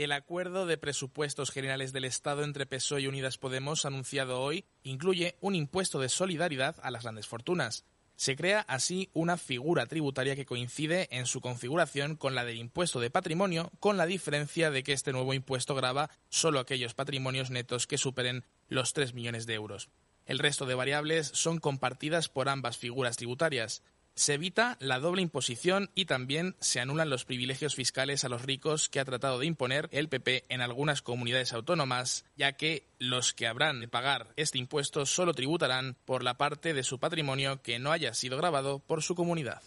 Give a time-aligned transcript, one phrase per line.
[0.00, 5.36] El acuerdo de presupuestos generales del Estado entre PSOE y Unidas Podemos anunciado hoy incluye
[5.42, 7.84] un impuesto de solidaridad a las grandes fortunas.
[8.16, 12.98] Se crea así una figura tributaria que coincide en su configuración con la del impuesto
[12.98, 17.86] de patrimonio, con la diferencia de que este nuevo impuesto grava solo aquellos patrimonios netos
[17.86, 19.90] que superen los 3 millones de euros.
[20.24, 23.82] El resto de variables son compartidas por ambas figuras tributarias.
[24.14, 28.88] Se evita la doble imposición y también se anulan los privilegios fiscales a los ricos
[28.88, 33.46] que ha tratado de imponer el PP en algunas comunidades autónomas, ya que los que
[33.46, 37.92] habrán de pagar este impuesto solo tributarán por la parte de su patrimonio que no
[37.92, 39.62] haya sido grabado por su comunidad.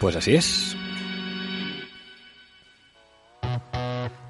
[0.00, 0.76] Pues así es.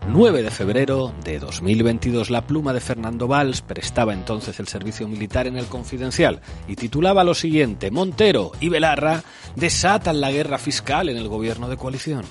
[0.06, 5.46] 9 de febrero de 2022, la pluma de Fernando Valls prestaba entonces el servicio militar
[5.46, 9.22] en el Confidencial y titulaba lo siguiente: Montero y Belarra
[9.56, 12.24] desatan la guerra fiscal en el gobierno de coalición.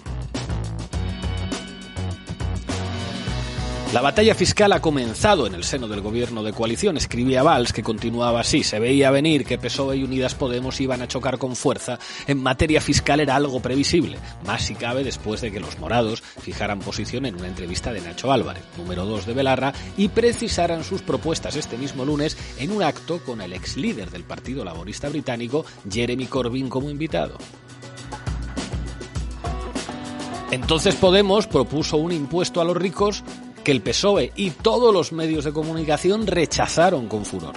[3.93, 7.83] La batalla fiscal ha comenzado en el seno del gobierno de coalición, escribía Valls, que
[7.83, 8.63] continuaba así.
[8.63, 11.99] Se veía venir que PSOE y Unidas Podemos iban a chocar con fuerza.
[12.25, 14.17] En materia fiscal era algo previsible,
[14.47, 18.31] más si cabe después de que los morados fijaran posición en una entrevista de Nacho
[18.31, 23.19] Álvarez, número 2 de Belarra, y precisaran sus propuestas este mismo lunes en un acto
[23.23, 27.37] con el ex líder del Partido Laborista Británico, Jeremy Corbyn, como invitado.
[30.49, 33.23] Entonces Podemos propuso un impuesto a los ricos
[33.63, 37.55] que el PSOE y todos los medios de comunicación rechazaron con furor.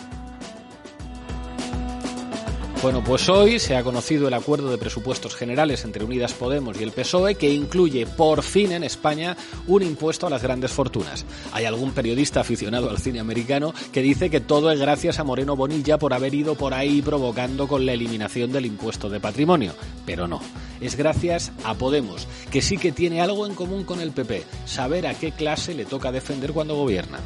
[2.86, 6.84] Bueno, pues hoy se ha conocido el acuerdo de presupuestos generales entre Unidas Podemos y
[6.84, 11.26] el PSOE que incluye por fin en España un impuesto a las grandes fortunas.
[11.50, 15.56] Hay algún periodista aficionado al cine americano que dice que todo es gracias a Moreno
[15.56, 19.74] Bonilla por haber ido por ahí provocando con la eliminación del impuesto de patrimonio.
[20.06, 20.40] Pero no,
[20.80, 25.08] es gracias a Podemos, que sí que tiene algo en común con el PP, saber
[25.08, 27.18] a qué clase le toca defender cuando gobierna.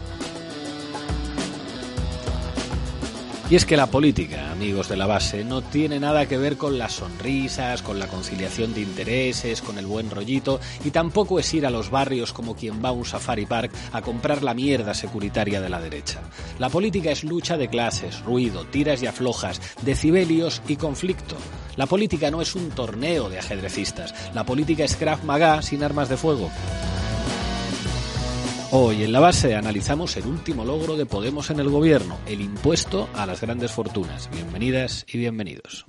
[3.50, 6.78] Y es que la política, amigos de la base, no tiene nada que ver con
[6.78, 11.66] las sonrisas, con la conciliación de intereses, con el buen rollito, y tampoco es ir
[11.66, 15.60] a los barrios como quien va a un safari park a comprar la mierda securitaria
[15.60, 16.20] de la derecha.
[16.60, 21.34] La política es lucha de clases, ruido, tiras y aflojas, decibelios y conflicto.
[21.74, 26.08] La política no es un torneo de ajedrecistas, la política es Krav Maga sin armas
[26.08, 26.52] de fuego.
[28.72, 33.08] Hoy en la base analizamos el último logro de Podemos en el gobierno, el impuesto
[33.14, 34.30] a las grandes fortunas.
[34.30, 35.86] Bienvenidas y bienvenidos.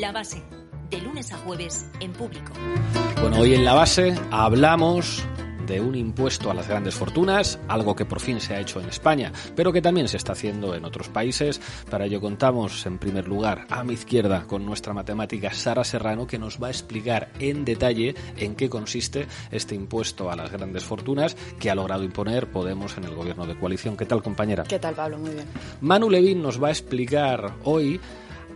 [0.00, 0.42] La base,
[0.88, 2.54] de lunes a jueves en público.
[3.20, 5.22] Bueno, hoy en la base hablamos
[5.70, 8.88] de un impuesto a las grandes fortunas, algo que por fin se ha hecho en
[8.88, 11.60] España, pero que también se está haciendo en otros países.
[11.88, 16.40] Para ello contamos, en primer lugar, a mi izquierda con nuestra matemática Sara Serrano, que
[16.40, 21.36] nos va a explicar en detalle en qué consiste este impuesto a las grandes fortunas
[21.60, 23.96] que ha logrado imponer Podemos en el gobierno de coalición.
[23.96, 24.64] ¿Qué tal, compañera?
[24.64, 25.18] ¿Qué tal, Pablo?
[25.18, 25.46] Muy bien.
[25.82, 28.00] Manu Levin nos va a explicar hoy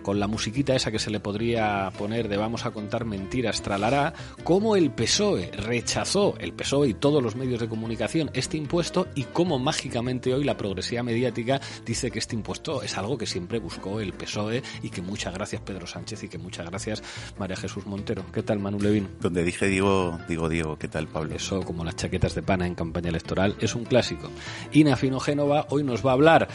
[0.05, 4.13] con la musiquita esa que se le podría poner de vamos a contar mentiras tralará,
[4.45, 9.25] cómo el PSOE rechazó, el PSOE y todos los medios de comunicación, este impuesto y
[9.25, 13.99] cómo mágicamente hoy la progresividad mediática dice que este impuesto es algo que siempre buscó
[13.99, 17.03] el PSOE y que muchas gracias Pedro Sánchez y que muchas gracias
[17.39, 18.25] María Jesús Montero.
[18.31, 19.09] ¿Qué tal Manu Levin?
[19.21, 21.35] Donde dije Diego, digo Diego, ¿qué tal Pablo?
[21.35, 24.31] Eso, como las chaquetas de pana en campaña electoral, es un clásico.
[24.73, 26.49] Ina Fino Génova hoy nos va a hablar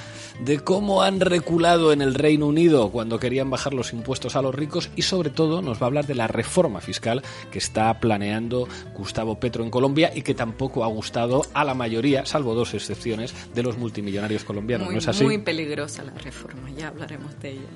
[0.45, 4.53] de cómo han reculado en el Reino Unido cuando querían bajar los impuestos a los
[4.53, 8.67] ricos y sobre todo nos va a hablar de la reforma fiscal que está planeando
[8.93, 13.33] Gustavo Petro en Colombia y que tampoco ha gustado a la mayoría, salvo dos excepciones,
[13.55, 14.87] de los multimillonarios colombianos.
[14.87, 15.23] Muy, ¿No es así?
[15.23, 17.67] muy peligrosa la reforma, ya hablaremos de ella.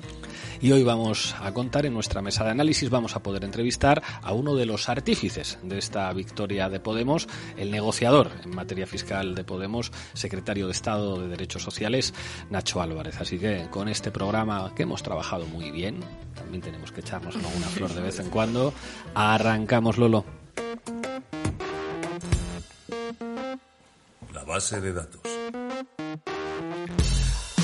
[0.60, 4.32] Y hoy vamos a contar en nuestra mesa de análisis, vamos a poder entrevistar a
[4.32, 9.44] uno de los artífices de esta victoria de Podemos, el negociador en materia fiscal de
[9.44, 12.14] Podemos, secretario de Estado de Derechos Sociales,
[12.50, 13.20] Nacho Álvarez.
[13.20, 16.00] Así que con este programa que hemos trabajado muy bien,
[16.34, 18.74] también tenemos que echarnos alguna flor de vez en cuando,
[19.14, 20.24] arrancamos Lolo.
[24.32, 25.20] La base de datos.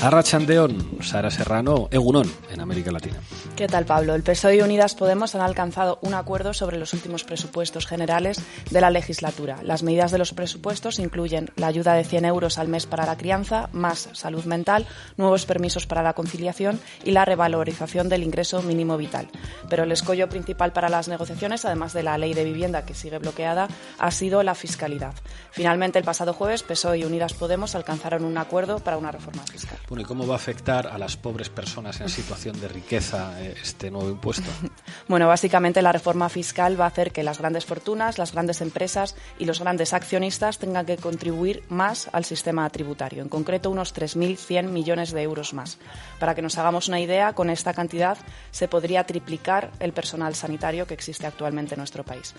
[0.01, 3.17] Arrachandeón, Sara Serrano, Egunón, en América Latina.
[3.55, 4.15] ¿Qué tal, Pablo?
[4.15, 8.81] El PSOE y Unidas Podemos han alcanzado un acuerdo sobre los últimos presupuestos generales de
[8.81, 9.59] la legislatura.
[9.61, 13.15] Las medidas de los presupuestos incluyen la ayuda de 100 euros al mes para la
[13.15, 14.87] crianza, más salud mental,
[15.17, 19.29] nuevos permisos para la conciliación y la revalorización del ingreso mínimo vital.
[19.69, 23.19] Pero el escollo principal para las negociaciones, además de la ley de vivienda que sigue
[23.19, 23.67] bloqueada,
[23.99, 25.13] ha sido la fiscalidad.
[25.51, 29.77] Finalmente, el pasado jueves, PSOE y Unidas Podemos alcanzaron un acuerdo para una reforma fiscal.
[29.91, 33.55] Bueno, ¿y cómo va a afectar a las pobres personas en situación de riqueza eh,
[33.61, 34.49] este nuevo impuesto?
[35.07, 39.15] Bueno, básicamente la reforma fiscal va a hacer que las grandes fortunas, las grandes empresas
[39.39, 44.69] y los grandes accionistas tengan que contribuir más al sistema tributario, en concreto unos 3.100
[44.69, 45.79] millones de euros más.
[46.19, 48.17] Para que nos hagamos una idea, con esta cantidad
[48.51, 52.33] se podría triplicar el personal sanitario que existe actualmente en nuestro país.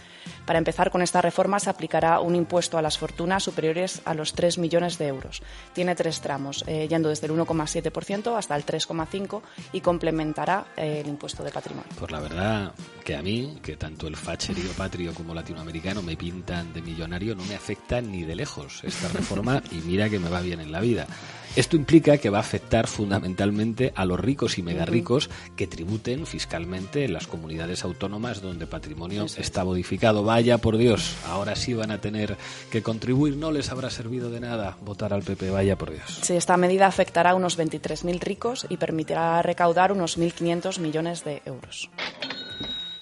[0.47, 4.33] Para empezar, con esta reforma se aplicará un impuesto a las fortunas superiores a los
[4.33, 5.43] 3 millones de euros.
[5.75, 9.43] Tiene tres tramos, eh, yendo desde el 1,7% hasta el 3,5%
[9.73, 11.91] y complementará eh, el impuesto de patrimonio.
[11.99, 12.75] Pues la verdad
[13.05, 17.45] que a mí, que tanto el facherío patrio como latinoamericano me pintan de millonario, no
[17.45, 20.81] me afecta ni de lejos esta reforma y mira que me va bien en la
[20.81, 21.07] vida.
[21.55, 26.25] Esto implica que va a afectar fundamentalmente a los ricos y mega ricos que tributen
[26.25, 30.25] fiscalmente en las comunidades autónomas donde patrimonio está modificado.
[30.25, 32.39] Vaya por Dios, ahora sí van a tener
[32.71, 36.21] que contribuir, no les habrá servido de nada votar al PP, vaya por Dios.
[36.23, 41.43] Sí, esta medida afectará a unos 23.000 ricos y permitirá recaudar unos 1.500 millones de
[41.45, 41.91] euros.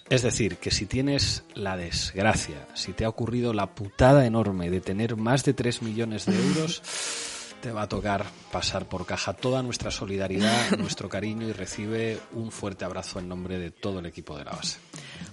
[0.09, 4.81] Es decir, que si tienes la desgracia, si te ha ocurrido la putada enorme de
[4.81, 6.83] tener más de 3 millones de euros,
[7.61, 12.51] te va a tocar pasar por caja toda nuestra solidaridad, nuestro cariño y recibe un
[12.51, 14.79] fuerte abrazo en nombre de todo el equipo de la base.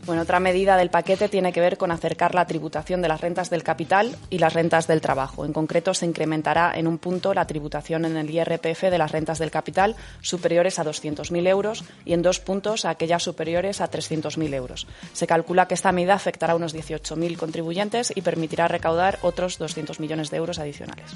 [0.05, 3.49] Bueno, otra medida del paquete tiene que ver con acercar la tributación de las rentas
[3.49, 5.45] del capital y las rentas del trabajo.
[5.45, 9.39] En concreto, se incrementará en un punto la tributación en el IRPF de las rentas
[9.39, 14.53] del capital superiores a 200.000 euros y en dos puntos a aquellas superiores a 300.000
[14.53, 14.87] euros.
[15.13, 19.99] Se calcula que esta medida afectará a unos 18.000 contribuyentes y permitirá recaudar otros 200
[19.99, 21.15] millones de euros adicionales.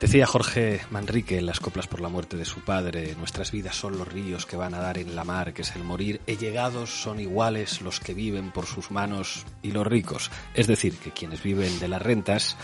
[0.00, 3.96] Decía Jorge Manrique en las coplas por la muerte de su padre, nuestras vidas son
[3.96, 6.90] los ríos que van a dar en la mar, que es el morir, e llegados
[6.90, 10.30] son iguales los que viven por sus manos y los ricos.
[10.54, 12.56] Es decir, que quienes viven de las rentas,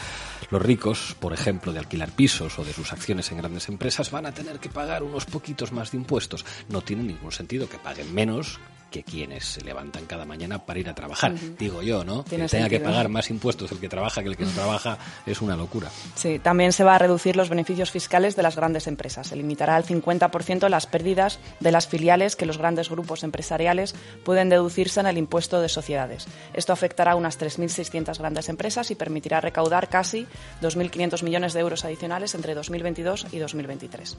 [0.51, 4.27] los ricos, por ejemplo, de alquilar pisos o de sus acciones en grandes empresas, van
[4.27, 6.45] a tener que pagar unos poquitos más de impuestos.
[6.69, 8.59] No tiene ningún sentido que paguen menos
[8.91, 11.35] que quienes se levantan cada mañana para ir a trabajar.
[11.59, 12.25] Digo yo, ¿no?
[12.25, 15.41] Que tenga que pagar más impuestos el que trabaja que el que no trabaja es
[15.41, 15.91] una locura.
[16.15, 19.29] Sí, también se va a reducir los beneficios fiscales de las grandes empresas.
[19.29, 23.95] Se limitará al 50% las pérdidas de las filiales que los grandes grupos empresariales
[24.25, 26.27] pueden deducirse en el impuesto de sociedades.
[26.55, 30.27] Esto afectará a unas 3.600 grandes empresas y permitirá recaudar casi
[30.63, 34.19] 2.500 millones de euros adicionales entre 2022 y 2023.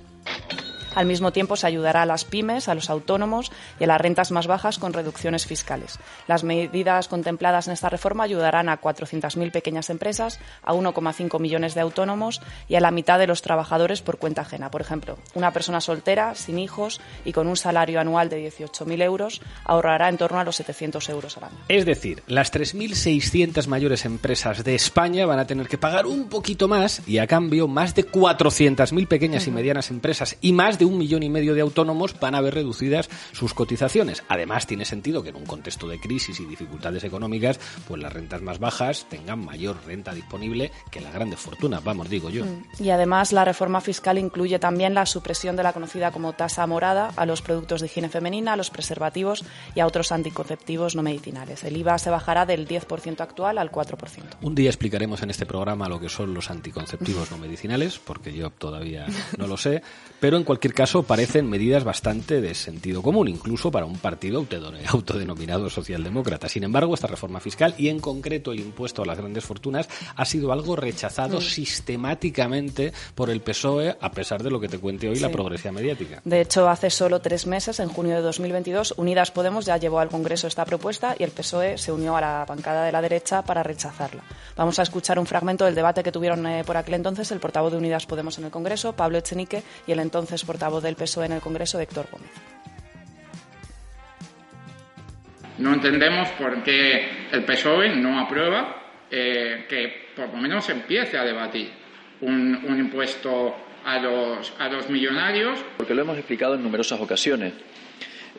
[0.95, 4.31] Al mismo tiempo, se ayudará a las pymes, a los autónomos y a las rentas
[4.31, 5.99] más bajas con reducciones fiscales.
[6.27, 11.81] Las medidas contempladas en esta reforma ayudarán a 400.000 pequeñas empresas, a 1,5 millones de
[11.81, 14.69] autónomos y a la mitad de los trabajadores por cuenta ajena.
[14.69, 19.41] Por ejemplo, una persona soltera, sin hijos y con un salario anual de 18.000 euros
[19.63, 21.57] ahorrará en torno a los 700 euros al año.
[21.67, 26.67] Es decir, las 3.600 mayores empresas de España van a tener que pagar un poquito
[26.67, 30.97] más y a cambio más de 400.000 pequeñas y medianas empresas y más de un
[30.97, 34.23] millón y medio de autónomos van a ver reducidas sus cotizaciones.
[34.27, 38.41] Además, tiene sentido que en un contexto de crisis y dificultades económicas, pues las rentas
[38.41, 42.45] más bajas tengan mayor renta disponible que las grandes fortunas, vamos, digo yo.
[42.79, 47.11] Y además, la reforma fiscal incluye también la supresión de la conocida como tasa morada
[47.15, 49.43] a los productos de higiene femenina, a los preservativos
[49.75, 51.63] y a otros anticonceptivos no medicinales.
[51.63, 53.97] El IVA se bajará del 10% actual al 4%.
[54.41, 58.49] Un día explicaremos en este programa lo que son los anticonceptivos no medicinales, porque yo
[58.49, 59.05] todavía
[59.37, 59.81] no lo sé,
[60.19, 64.39] pero en cualquier caso parecen medidas bastante de sentido común, incluso para un partido
[64.89, 66.49] autodenominado socialdemócrata.
[66.49, 70.25] Sin embargo, esta reforma fiscal y en concreto el impuesto a las grandes fortunas ha
[70.25, 71.41] sido algo rechazado Mm.
[71.41, 75.33] sistemáticamente por el PSOE, a pesar de lo que te cuente hoy la Sí.
[75.33, 76.21] progresión mediática.
[76.25, 80.09] De hecho, hace solo tres meses, en junio de 2022, Unidas Podemos ya llevó al
[80.09, 83.63] Congreso esta propuesta y el PSOE se unió a la bancada de la derecha para
[83.63, 84.23] rechazarla.
[84.55, 87.71] Vamos a escuchar un fragmento del debate que tuvieron eh, por aquel entonces el portavoz
[87.71, 91.31] de Unidas Podemos en el Congreso, Pablo Echenique, y el entonces portavoz del PSOE en
[91.33, 92.29] el Congreso, Héctor Gómez.
[95.57, 101.23] No entendemos por qué el PSOE no aprueba eh, que por lo menos empiece a
[101.23, 101.69] debatir
[102.21, 105.59] un, un impuesto a los, a los millonarios.
[105.77, 107.53] Porque lo hemos explicado en numerosas ocasiones.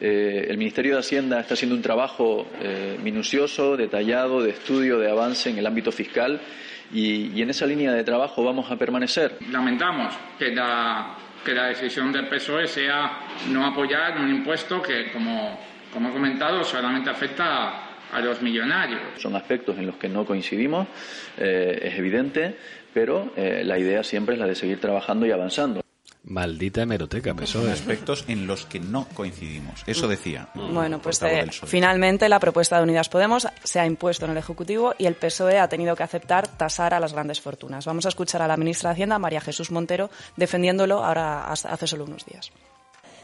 [0.00, 5.10] Eh, el Ministerio de Hacienda está haciendo un trabajo eh, minucioso, detallado, de estudio, de
[5.10, 6.40] avance en el ámbito fiscal
[6.92, 9.38] y, y en esa línea de trabajo vamos a permanecer.
[9.50, 13.18] Lamentamos que la que la decisión del PSOE sea
[13.50, 15.58] no apoyar un impuesto que, como,
[15.92, 19.00] como he comentado, solamente afecta a, los millonarios.
[19.18, 20.86] Son aspectos en los que no coincidimos,
[21.38, 22.56] eh, es evidente,
[22.92, 25.81] pero eh, la idea siempre es la de seguir trabajando y avanzando.
[26.24, 27.72] Maldita hemeroteca, PSOE.
[27.72, 29.82] Aspectos en los que no coincidimos.
[29.86, 30.48] Eso decía.
[30.54, 34.94] Bueno, pues eh, finalmente la propuesta de Unidas Podemos se ha impuesto en el Ejecutivo
[34.98, 37.86] y el PSOE ha tenido que aceptar tasar a las grandes fortunas.
[37.86, 42.04] Vamos a escuchar a la ministra de Hacienda, María Jesús Montero, defendiéndolo ahora hace solo
[42.04, 42.52] unos días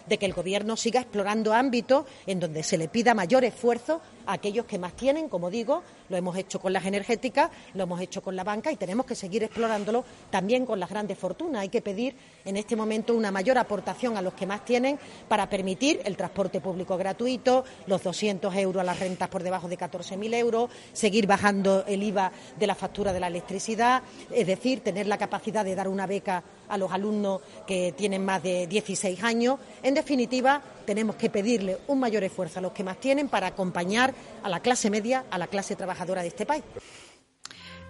[0.08, 4.34] de que el Gobierno siga explorando ámbitos en donde se le pida mayor esfuerzo a
[4.34, 8.22] aquellos que más tienen, como digo, lo hemos hecho con las energéticas, lo hemos hecho
[8.22, 11.62] con la banca y tenemos que seguir explorándolo también con las grandes fortunas.
[11.62, 14.98] Hay que pedir en este momento una mayor aportación a los que más tienen
[15.28, 19.78] para permitir el transporte público gratuito, los 200 euros a las rentas por debajo de
[19.78, 25.06] 14.000 euros, seguir bajando el IVA de la factura de la electricidad, es decir, tener
[25.06, 29.58] la capacidad de dar una beca a los alumnos que tienen más de 16 años.
[29.82, 34.14] En definitiva, tenemos que pedirle un mayor esfuerzo a los que más tienen para acompañar
[34.42, 36.64] a la clase media, a la clase trabajadora de este país.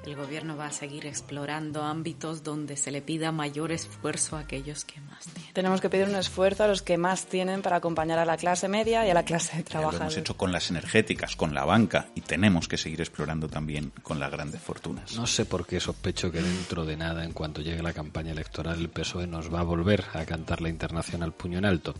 [0.08, 4.86] El Gobierno va a seguir explorando ámbitos donde se le pida mayor esfuerzo a aquellos
[4.86, 5.52] que más tienen.
[5.52, 8.68] Tenemos que pedir un esfuerzo a los que más tienen para acompañar a la clase
[8.68, 10.06] media y a la clase trabajadora.
[10.06, 13.92] Lo hemos hecho con las energéticas, con la banca y tenemos que seguir explorando también
[14.02, 15.14] con las grandes fortunas.
[15.14, 18.80] No sé por qué sospecho que dentro de nada, en cuanto llegue la campaña electoral,
[18.80, 21.94] el PSOE nos va a volver a cantar la internacional puño en alto.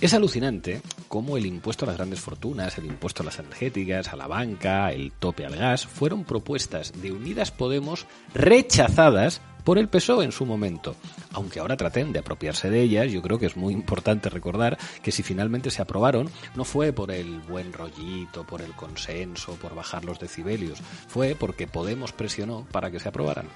[0.00, 4.16] Es alucinante cómo el impuesto a las grandes fortunas, el impuesto a las energéticas, a
[4.16, 10.24] la banca, el tope al gas, fueron propuestas de Unidas Podemos rechazadas por el PSOE
[10.24, 10.96] en su momento.
[11.32, 15.12] Aunque ahora traten de apropiarse de ellas, yo creo que es muy importante recordar que
[15.12, 20.04] si finalmente se aprobaron, no fue por el buen rollito, por el consenso, por bajar
[20.04, 23.46] los decibelios, fue porque Podemos presionó para que se aprobaran.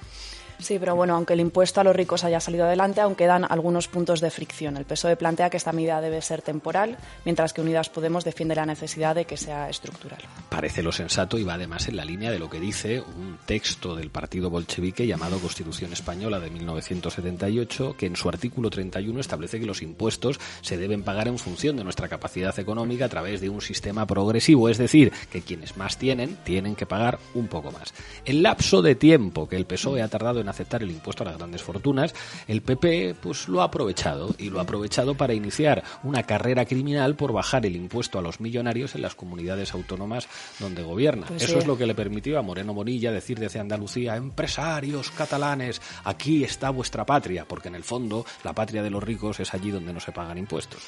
[0.59, 3.87] Sí, pero bueno, aunque el impuesto a los ricos haya salido adelante, aún quedan algunos
[3.87, 4.75] puntos de fricción.
[4.75, 8.65] El PSOE plantea que esta medida debe ser temporal, mientras que Unidas Podemos defiende la
[8.65, 10.19] necesidad de que sea estructural.
[10.49, 13.95] Parece lo sensato y va además en la línea de lo que dice un texto
[13.95, 19.65] del partido bolchevique llamado Constitución Española de 1978, que en su artículo 31 establece que
[19.65, 23.61] los impuestos se deben pagar en función de nuestra capacidad económica a través de un
[23.61, 27.93] sistema progresivo, es decir, que quienes más tienen tienen que pagar un poco más.
[28.25, 31.37] El lapso de tiempo que el PSOE ha tardado en aceptar el impuesto a las
[31.37, 32.13] grandes fortunas,
[32.47, 37.15] el PP pues lo ha aprovechado y lo ha aprovechado para iniciar una carrera criminal
[37.15, 40.27] por bajar el impuesto a los millonarios en las comunidades autónomas
[40.59, 41.27] donde gobierna.
[41.27, 45.81] Pues Eso es lo que le permitió a Moreno Morilla decir desde Andalucía, empresarios catalanes,
[46.03, 49.71] aquí está vuestra patria, porque en el fondo la patria de los ricos es allí
[49.71, 50.81] donde no se pagan impuestos.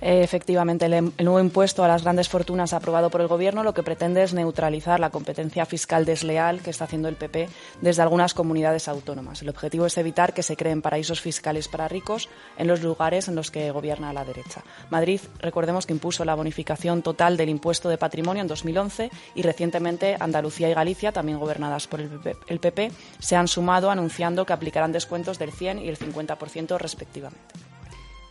[0.00, 4.22] Efectivamente, el, nuevo impuesto a las grandes fortunas aprobado por el Gobierno lo que pretende
[4.22, 7.48] es neutralizar la competencia fiscal desleal que está haciendo el PP
[7.82, 8.99] desde algunas comunidades autónomas.
[9.06, 13.34] El objetivo es evitar que se creen paraísos fiscales para ricos en los lugares en
[13.34, 14.62] los que gobierna la derecha.
[14.90, 20.16] Madrid, recordemos que impuso la bonificación total del impuesto de patrimonio en 2011 y recientemente
[20.18, 25.38] Andalucía y Galicia, también gobernadas por el PP, se han sumado anunciando que aplicarán descuentos
[25.38, 27.54] del 100 y el 50% respectivamente.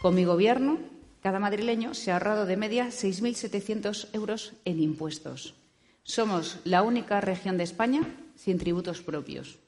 [0.01, 0.77] Con mi Gobierno
[1.21, 5.55] cada madrileño se ha ahorrado de media 6.700 euros en impuestos.
[6.03, 8.01] Somos la única región de España
[8.35, 9.59] sin tributos propios.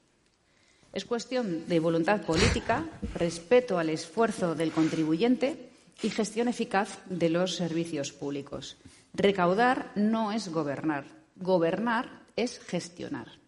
[0.92, 2.84] Es cuestión de voluntad política,
[3.14, 5.70] respeto al esfuerzo del contribuyente
[6.02, 8.76] y gestión eficaz de los servicios públicos.
[9.14, 11.04] Recaudar no es gobernar,
[11.36, 13.42] gobernar es gestionar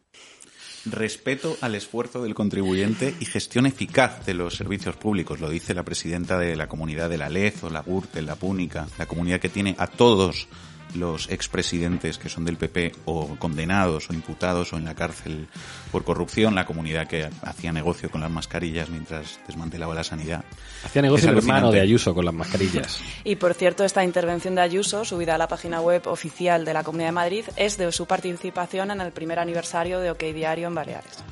[0.86, 5.40] respeto al esfuerzo del contribuyente y gestión eficaz de los servicios públicos.
[5.40, 8.86] Lo dice la presidenta de la comunidad de la LEZ o la GURT, la Púnica,
[8.98, 10.48] la comunidad que tiene a todos
[10.94, 15.48] los expresidentes que son del PP o condenados o imputados o en la cárcel
[15.90, 20.44] por corrupción, la comunidad que hacía negocio con las mascarillas mientras desmantelaba la sanidad.
[20.84, 23.00] Hacía negocio el hermano de Ayuso con las mascarillas.
[23.24, 26.82] Y por cierto, esta intervención de Ayuso, subida a la página web oficial de la
[26.82, 30.74] Comunidad de Madrid, es de su participación en el primer aniversario de OK Diario en
[30.74, 31.24] Baleares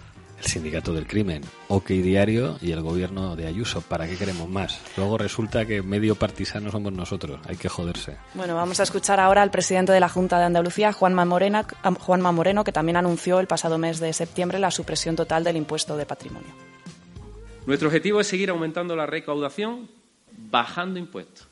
[0.42, 3.80] el sindicato del crimen, OK Diario y el gobierno de Ayuso.
[3.80, 4.80] ¿Para qué queremos más?
[4.96, 7.40] Luego resulta que medio partisano somos nosotros.
[7.49, 8.16] Hay que joderse.
[8.34, 11.64] Bueno, vamos a escuchar ahora al presidente de la Junta de Andalucía, Juanma Moreno,
[12.00, 15.96] Juanma Moreno, que también anunció el pasado mes de septiembre la supresión total del impuesto
[15.96, 16.50] de patrimonio.
[17.66, 19.88] Nuestro objetivo es seguir aumentando la recaudación
[20.50, 21.46] bajando impuestos.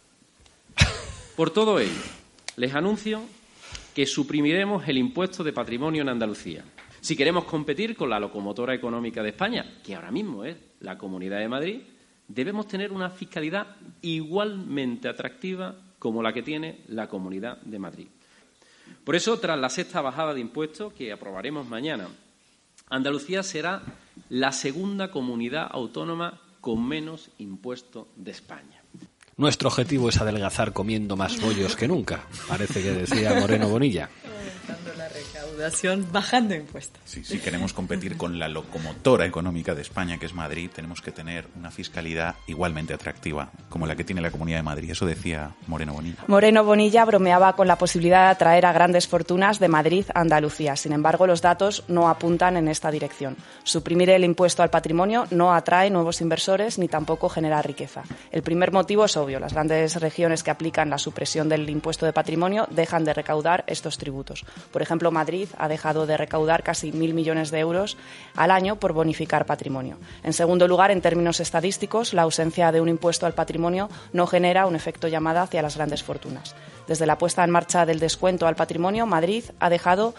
[1.37, 1.93] Por todo ello,
[2.57, 3.23] les anuncio
[3.95, 6.65] que suprimiremos el impuesto de patrimonio en Andalucía
[7.01, 11.39] si queremos competir con la locomotora económica de España, que ahora mismo es la Comunidad
[11.39, 11.81] de Madrid,
[12.29, 18.07] debemos tener una fiscalidad igualmente atractiva como la que tiene la Comunidad de Madrid.
[19.05, 22.09] Por eso, tras la sexta bajada de impuestos que aprobaremos mañana,
[22.89, 23.83] Andalucía será
[24.29, 28.83] la segunda comunidad autónoma con menos impuesto de España.
[29.37, 34.11] Nuestro objetivo es adelgazar comiendo más bollos que nunca, parece que decía Moreno Bonilla
[34.69, 34.77] la
[35.61, 37.01] recaudación bajando impuestos.
[37.05, 41.13] Sí, si queremos competir con la locomotora económica de España, que es Madrid, tenemos que
[41.13, 44.91] tener una fiscalidad igualmente atractiva, como la que tiene la Comunidad de Madrid.
[44.91, 46.25] Eso decía Moreno Bonilla.
[46.27, 50.77] Moreno Bonilla bromeaba con la posibilidad de atraer a grandes fortunas de Madrid a Andalucía.
[50.77, 53.37] Sin embargo, los datos no apuntan en esta dirección.
[53.65, 58.03] Suprimir el impuesto al patrimonio no atrae nuevos inversores ni tampoco genera riqueza.
[58.31, 59.41] El primer motivo es obvio.
[59.41, 63.99] Las grandes regiones que aplican la supresión del impuesto de patrimonio dejan de recaudar estos
[63.99, 64.45] tributos.
[64.73, 67.97] Por ejemplo, Madrid ha dejado de recaudar casi mil millones de euros
[68.37, 69.99] al año por bonificar patrimonio.
[70.23, 74.67] En segundo lugar, en términos estadísticos, la ausencia de un impuesto al patrimonio no genera
[74.67, 76.55] un efecto llamada hacia las grandes fortunas.
[76.87, 80.15] Desde la puesta en marcha del descuento al patrimonio, Madrid ha dejado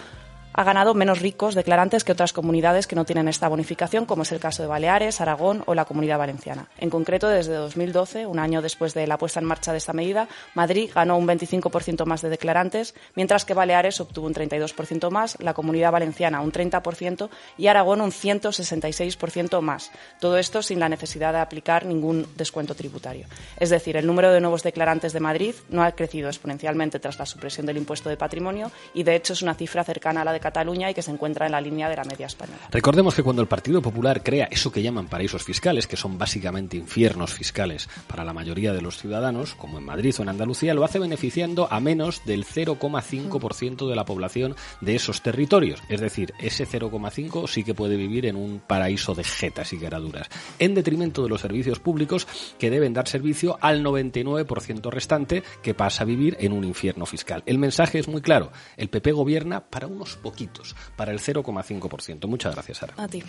[0.53, 4.31] ha ganado menos ricos declarantes que otras comunidades que no tienen esta bonificación, como es
[4.31, 6.67] el caso de Baleares, Aragón o la Comunidad Valenciana.
[6.77, 10.27] En concreto, desde 2012, un año después de la puesta en marcha de esta medida,
[10.53, 15.53] Madrid ganó un 25% más de declarantes, mientras que Baleares obtuvo un 32% más, la
[15.53, 19.91] Comunidad Valenciana un 30% y Aragón un 166% más.
[20.19, 23.27] Todo esto sin la necesidad de aplicar ningún descuento tributario.
[23.57, 27.25] Es decir, el número de nuevos declarantes de Madrid no ha crecido exponencialmente tras la
[27.25, 30.40] supresión del impuesto de patrimonio y, de hecho, es una cifra cercana a la de
[30.41, 32.67] Cataluña y que se encuentra en la línea de la media española.
[32.71, 36.77] Recordemos que cuando el Partido Popular crea eso que llaman paraísos fiscales, que son básicamente
[36.77, 40.83] infiernos fiscales para la mayoría de los ciudadanos, como en Madrid o en Andalucía, lo
[40.83, 45.81] hace beneficiando a menos del 0,5% de la población de esos territorios.
[45.89, 50.27] Es decir, ese 0,5 sí que puede vivir en un paraíso de jetas y garaduras,
[50.59, 56.03] en detrimento de los servicios públicos que deben dar servicio al 99% restante que pasa
[56.03, 57.43] a vivir en un infierno fiscal.
[57.45, 58.51] El mensaje es muy claro.
[58.77, 62.27] El PP gobierna para unos poquitos, para el 0,5%.
[62.27, 62.93] Muchas gracias, Sara.
[62.97, 63.21] A ti.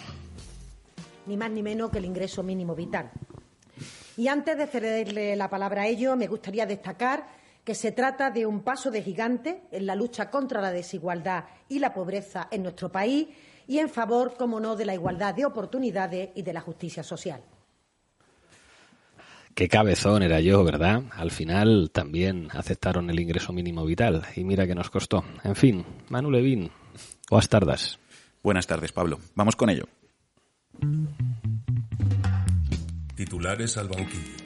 [1.27, 3.11] Ni más ni menos que el ingreso mínimo vital.
[4.17, 7.27] Y antes de cederle la palabra a ello, me gustaría destacar
[7.65, 11.79] que se trata de un paso de gigante en la lucha contra la desigualdad y
[11.79, 13.29] la pobreza en nuestro país
[13.69, 17.43] y en favor, como no, de la igualdad de oportunidades y de la justicia social.
[19.55, 21.03] Qué cabezón era yo, ¿verdad?
[21.13, 25.25] Al final también aceptaron el ingreso mínimo vital y mira que nos costó.
[25.45, 26.71] En fin, Manu Levín,
[27.31, 27.99] buenas tardes.
[28.43, 29.19] Buenas tardes, Pablo.
[29.35, 29.85] Vamos con ello.
[33.15, 34.42] Titulares al banquillo.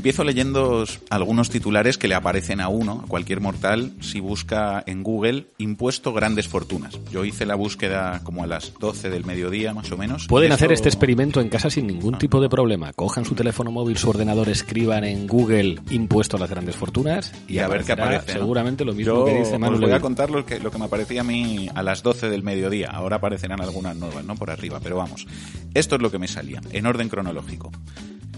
[0.00, 5.02] Empiezo leyendo algunos titulares que le aparecen a uno, a cualquier mortal, si busca en
[5.02, 6.98] Google impuesto grandes fortunas.
[7.12, 10.26] Yo hice la búsqueda como a las 12 del mediodía, más o menos.
[10.26, 12.94] Pueden hacer este experimento en casa sin ningún tipo de problema.
[12.94, 17.58] Cojan su teléfono móvil, su ordenador, escriban en Google impuesto a las grandes fortunas y,
[17.58, 18.32] a ver qué aparece.
[18.32, 19.84] Seguramente lo mismo Yo que dice Manuel.
[19.84, 22.30] Os voy a contar lo que, lo que me aparecía a mí a las 12
[22.30, 22.88] del mediodía.
[22.90, 24.34] Ahora aparecerán algunas nuevas, ¿no?
[24.34, 25.26] Por arriba, pero vamos.
[25.74, 27.70] Esto es lo que me salía, en orden cronológico.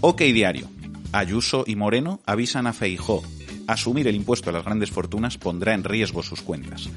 [0.01, 0.67] OK Diario.
[1.13, 3.21] Ayuso y Moreno avisan a Feijó.
[3.67, 6.89] Asumir el impuesto a las grandes fortunas pondrá en riesgo sus cuentas.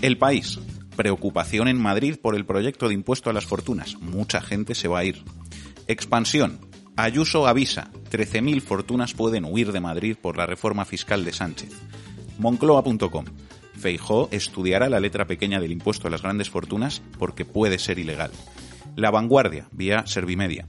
[0.00, 0.60] El país.
[0.94, 3.96] Preocupación en Madrid por el proyecto de impuesto a las fortunas.
[4.00, 5.24] Mucha gente se va a ir.
[5.88, 6.60] Expansión.
[6.94, 7.90] Ayuso avisa.
[8.12, 11.72] 13.000 fortunas pueden huir de Madrid por la reforma fiscal de Sánchez.
[12.38, 13.24] Moncloa.com.
[13.76, 18.30] Feijó estudiará la letra pequeña del impuesto a las grandes fortunas porque puede ser ilegal.
[18.94, 20.68] La Vanguardia, vía Servimedia.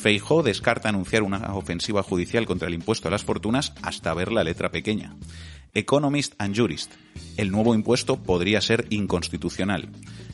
[0.00, 4.42] Feijó descarta anunciar una ofensiva judicial contra el impuesto a las fortunas hasta ver la
[4.42, 5.14] letra pequeña.
[5.74, 6.94] Economist and Jurist.
[7.36, 9.90] El nuevo impuesto podría ser inconstitucional.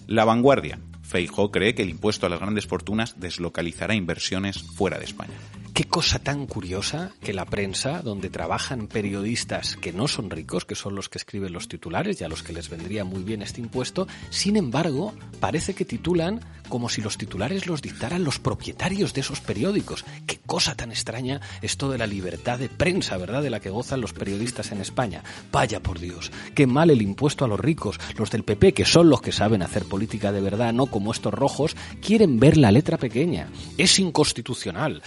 [0.06, 0.78] La Vanguardia.
[1.02, 5.34] Feijó cree que el impuesto a las grandes fortunas deslocalizará inversiones fuera de España.
[5.76, 10.74] Qué cosa tan curiosa que la prensa, donde trabajan periodistas que no son ricos, que
[10.74, 13.60] son los que escriben los titulares y a los que les vendría muy bien este
[13.60, 19.20] impuesto, sin embargo, parece que titulan como si los titulares los dictaran los propietarios de
[19.20, 20.06] esos periódicos.
[20.26, 24.00] Qué cosa tan extraña esto de la libertad de prensa, ¿verdad?, de la que gozan
[24.00, 25.22] los periodistas en España.
[25.52, 28.00] Vaya por Dios, qué mal el impuesto a los ricos.
[28.16, 31.34] Los del PP, que son los que saben hacer política de verdad, no como estos
[31.34, 33.50] rojos, quieren ver la letra pequeña.
[33.76, 35.02] Es inconstitucional,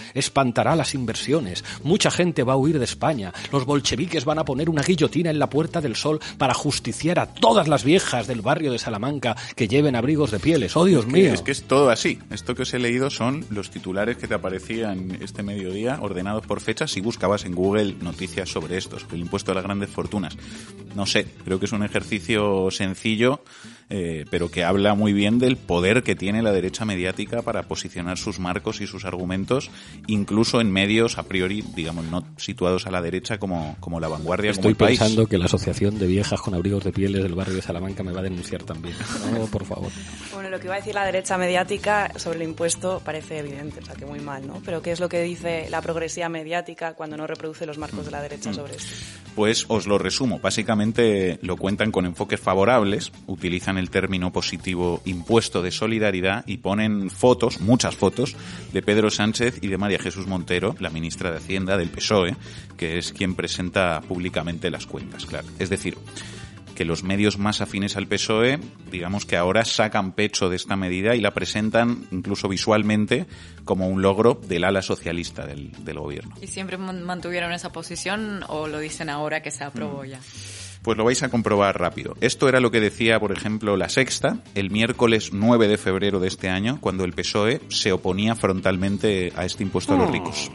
[0.60, 4.68] espantará las inversiones, mucha gente va a huir de España, los bolcheviques van a poner
[4.68, 8.72] una guillotina en la Puerta del Sol para justiciar a todas las viejas del barrio
[8.72, 10.76] de Salamanca que lleven abrigos de pieles.
[10.76, 11.32] ¡Oh, Dios mío!
[11.32, 12.18] Es que es todo así.
[12.30, 16.60] Esto que os he leído son los titulares que te aparecían este mediodía, ordenados por
[16.60, 20.36] fechas, si buscabas en Google noticias sobre estos, el impuesto a las grandes fortunas.
[20.94, 23.42] No sé, creo que es un ejercicio sencillo
[23.90, 28.18] eh, pero que habla muy bien del poder que tiene la derecha mediática para posicionar
[28.18, 29.70] sus marcos y sus argumentos,
[30.06, 34.52] incluso en medios a priori, digamos, no situados a la derecha como, como la vanguardia.
[34.52, 35.28] Estoy como el pensando país.
[35.28, 38.20] que la Asociación de Viejas con Abrigos de Pieles del barrio de Salamanca me va
[38.20, 38.94] a denunciar también.
[39.32, 39.90] No, por favor.
[40.32, 43.84] Bueno, lo que iba a decir la derecha mediática sobre el impuesto parece evidente, o
[43.84, 44.62] sea que muy mal, ¿no?
[44.64, 48.12] Pero ¿qué es lo que dice la progresía mediática cuando no reproduce los marcos de
[48.12, 48.94] la derecha sobre esto?
[49.34, 50.38] Pues os lo resumo.
[50.38, 57.10] Básicamente lo cuentan con enfoques favorables, utilizan el término positivo impuesto de solidaridad y ponen
[57.10, 58.36] fotos, muchas fotos,
[58.72, 62.36] de Pedro Sánchez y de María Jesús Montero, la ministra de Hacienda del PSOE,
[62.76, 65.48] que es quien presenta públicamente las cuentas, claro.
[65.58, 65.96] Es decir,
[66.76, 68.58] que los medios más afines al PSOE,
[68.90, 73.26] digamos que ahora sacan pecho de esta medida y la presentan incluso visualmente
[73.66, 76.34] como un logro del ala socialista del, del gobierno.
[76.40, 79.66] ¿Y siempre man- mantuvieron esa posición o lo dicen ahora que se Mm.
[79.66, 80.20] aprobó ya?
[80.82, 82.14] Pues lo vais a comprobar rápido.
[82.20, 86.28] Esto era lo que decía, por ejemplo, La Sexta el miércoles 9 de febrero de
[86.28, 90.50] este año, cuando el PSOE se oponía frontalmente a este impuesto a los ricos.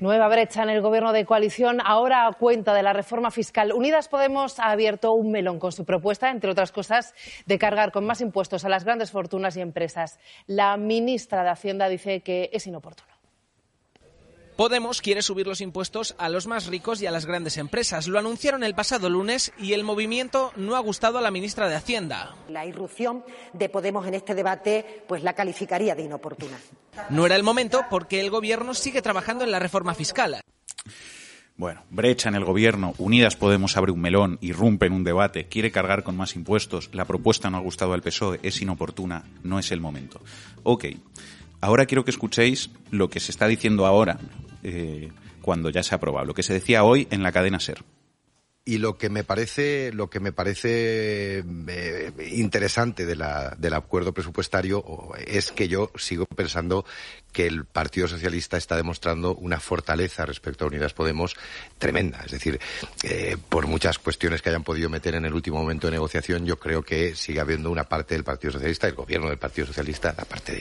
[0.00, 1.78] Nueva brecha en el gobierno de coalición.
[1.82, 3.72] Ahora a cuenta de la reforma fiscal.
[3.72, 7.14] Unidas Podemos ha abierto un melón con su propuesta, entre otras cosas,
[7.46, 10.18] de cargar con más impuestos a las grandes fortunas y empresas.
[10.46, 13.13] La ministra de Hacienda dice que es inoportuno.
[14.56, 18.06] Podemos quiere subir los impuestos a los más ricos y a las grandes empresas.
[18.06, 21.74] Lo anunciaron el pasado lunes y el movimiento no ha gustado a la ministra de
[21.74, 22.36] Hacienda.
[22.48, 26.56] La irrupción de Podemos en este debate pues la calificaría de inoportuna.
[27.10, 30.40] No era el momento porque el gobierno sigue trabajando en la reforma fiscal.
[31.56, 35.72] Bueno, brecha en el gobierno, Unidas Podemos abre un melón, irrumpe en un debate, quiere
[35.72, 39.70] cargar con más impuestos, la propuesta no ha gustado al PSOE, es inoportuna, no es
[39.70, 40.20] el momento.
[40.64, 40.86] Ok,
[41.60, 44.18] ahora quiero que escuchéis lo que se está diciendo ahora,
[44.64, 45.10] eh,
[45.42, 47.84] cuando ya se ha aprobado, lo que se decía hoy en la cadena SER.
[48.66, 54.82] Y lo que me parece, lo que me parece eh, interesante del acuerdo presupuestario
[55.26, 56.86] es que yo sigo pensando
[57.34, 61.36] que el Partido Socialista está demostrando una fortaleza respecto a Unidas Podemos
[61.78, 62.22] tremenda.
[62.24, 62.58] Es decir,
[63.02, 66.58] eh, por muchas cuestiones que hayan podido meter en el último momento de negociación, yo
[66.58, 70.24] creo que sigue habiendo una parte del Partido Socialista, el gobierno del Partido Socialista, la
[70.24, 70.60] parte de,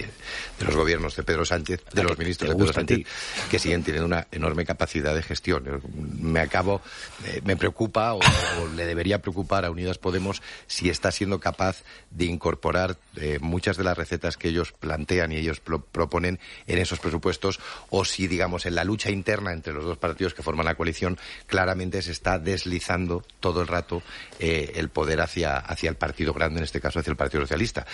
[0.60, 2.74] de los gobiernos de Pedro Sánchez, de La los ministros de Pedro.
[2.74, 3.08] Sánchez,
[3.50, 5.82] que siguen teniendo una enorme capacidad de gestión.
[6.20, 6.82] Me acabo,
[7.26, 11.84] eh, me preocupa o, o le debería preocupar a Unidas Podemos si está siendo capaz
[12.10, 16.78] de incorporar eh, muchas de las recetas que ellos plantean y ellos pro- proponen en
[16.78, 20.66] esos presupuestos o si, digamos, en la lucha interna entre los dos partidos que forman
[20.66, 24.02] la coalición claramente se está deslizando todo el rato
[24.40, 27.86] eh, el poder hacia, hacia el partido grande, en este caso hacia el Partido Socialista.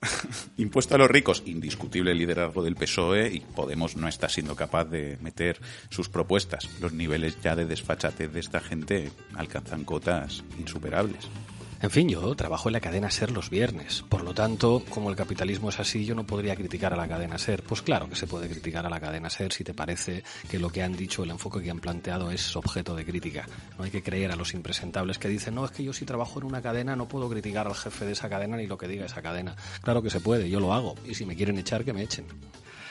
[0.56, 5.18] Impuesto a los ricos, indiscutible liderazgo del PSOE y Podemos no está siendo capaz de
[5.20, 5.60] meter
[5.90, 6.68] sus propuestas.
[6.80, 11.28] Los niveles ya de desfachatez de esta gente alcanzan cotas insuperables.
[11.80, 14.04] En fin, yo trabajo en la cadena SER los viernes.
[14.08, 17.38] Por lo tanto, como el capitalismo es así, yo no podría criticar a la cadena
[17.38, 17.62] SER.
[17.62, 20.70] Pues claro que se puede criticar a la cadena SER si te parece que lo
[20.70, 23.46] que han dicho, el enfoque que han planteado es objeto de crítica.
[23.78, 26.40] No hay que creer a los impresentables que dicen, no, es que yo si trabajo
[26.40, 29.06] en una cadena no puedo criticar al jefe de esa cadena ni lo que diga
[29.06, 29.54] esa cadena.
[29.80, 30.96] Claro que se puede, yo lo hago.
[31.06, 32.26] Y si me quieren echar, que me echen.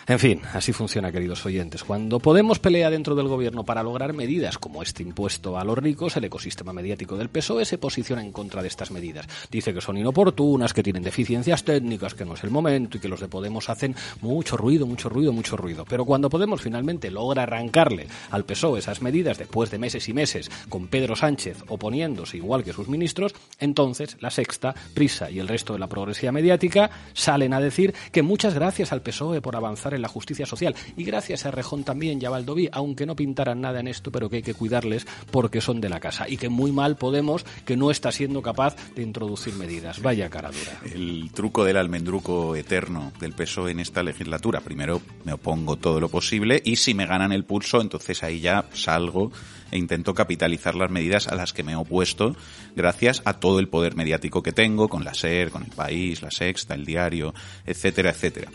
[0.09, 1.83] En fin, así funciona, queridos oyentes.
[1.83, 6.15] Cuando Podemos pelea dentro del gobierno para lograr medidas como este impuesto a los ricos,
[6.15, 9.27] el ecosistema mediático del PSOE se posiciona en contra de estas medidas.
[9.51, 13.09] Dice que son inoportunas, que tienen deficiencias técnicas, que no es el momento y que
[13.09, 15.83] los de Podemos hacen mucho ruido, mucho ruido, mucho ruido.
[15.83, 20.49] Pero cuando Podemos finalmente logra arrancarle al PSOE esas medidas después de meses y meses
[20.69, 25.73] con Pedro Sánchez oponiéndose igual que sus ministros, entonces la Sexta, Prisa y el resto
[25.73, 30.01] de la progresía mediática salen a decir que muchas gracias al PSOE por avanzar en
[30.01, 33.79] la justicia social y gracias a Rejón también y a Valdoví, aunque no pintaran nada
[33.79, 36.71] en esto, pero que hay que cuidarles porque son de la casa y que muy
[36.71, 40.01] mal Podemos que no está siendo capaz de introducir medidas.
[40.01, 40.79] Vaya cara dura.
[40.93, 44.61] El truco del almendruco eterno del PSOE en esta legislatura.
[44.61, 48.65] Primero me opongo todo lo posible y si me ganan el pulso, entonces ahí ya
[48.73, 49.31] salgo
[49.71, 52.35] e intento capitalizar las medidas a las que me he opuesto
[52.75, 56.31] gracias a todo el poder mediático que tengo con la SER, con el País, la
[56.31, 57.33] Sexta, el Diario,
[57.65, 58.51] etcétera, etcétera.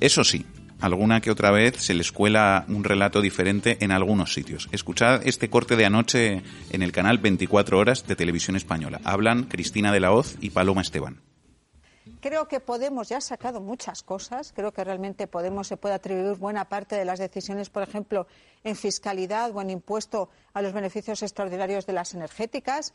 [0.00, 0.44] Eso sí,
[0.80, 4.68] alguna que otra vez se les cuela un relato diferente en algunos sitios.
[4.72, 9.00] Escuchad este corte de anoche en el canal 24 Horas de Televisión Española.
[9.04, 11.20] Hablan Cristina de la Hoz y Paloma Esteban.
[12.20, 14.52] Creo que Podemos ya ha sacado muchas cosas.
[14.54, 18.26] Creo que realmente Podemos se puede atribuir buena parte de las decisiones, por ejemplo,
[18.62, 22.94] en fiscalidad o en impuesto a los beneficios extraordinarios de las energéticas.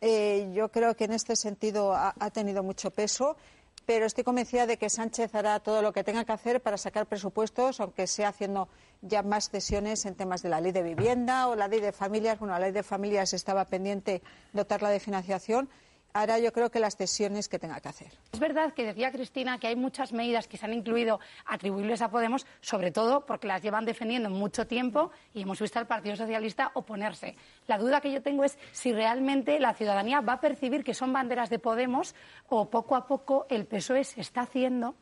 [0.00, 3.36] Eh, yo creo que en este sentido ha, ha tenido mucho peso,
[3.86, 7.06] pero estoy convencida de que Sánchez hará todo lo que tenga que hacer para sacar
[7.06, 8.68] presupuestos, aunque sea haciendo
[9.02, 12.38] ya más cesiones en temas de la ley de vivienda o la ley de familias.
[12.38, 15.68] Bueno, la ley de familias estaba pendiente dotarla de financiación
[16.14, 18.12] hará yo creo que las cesiones que tenga que hacer.
[18.32, 22.08] Es verdad que decía Cristina que hay muchas medidas que se han incluido atribuibles a
[22.10, 26.70] Podemos, sobre todo porque las llevan defendiendo mucho tiempo y hemos visto al Partido Socialista
[26.74, 27.34] oponerse.
[27.66, 31.12] La duda que yo tengo es si realmente la ciudadanía va a percibir que son
[31.12, 32.14] banderas de Podemos
[32.48, 34.94] o poco a poco el PSOE se está haciendo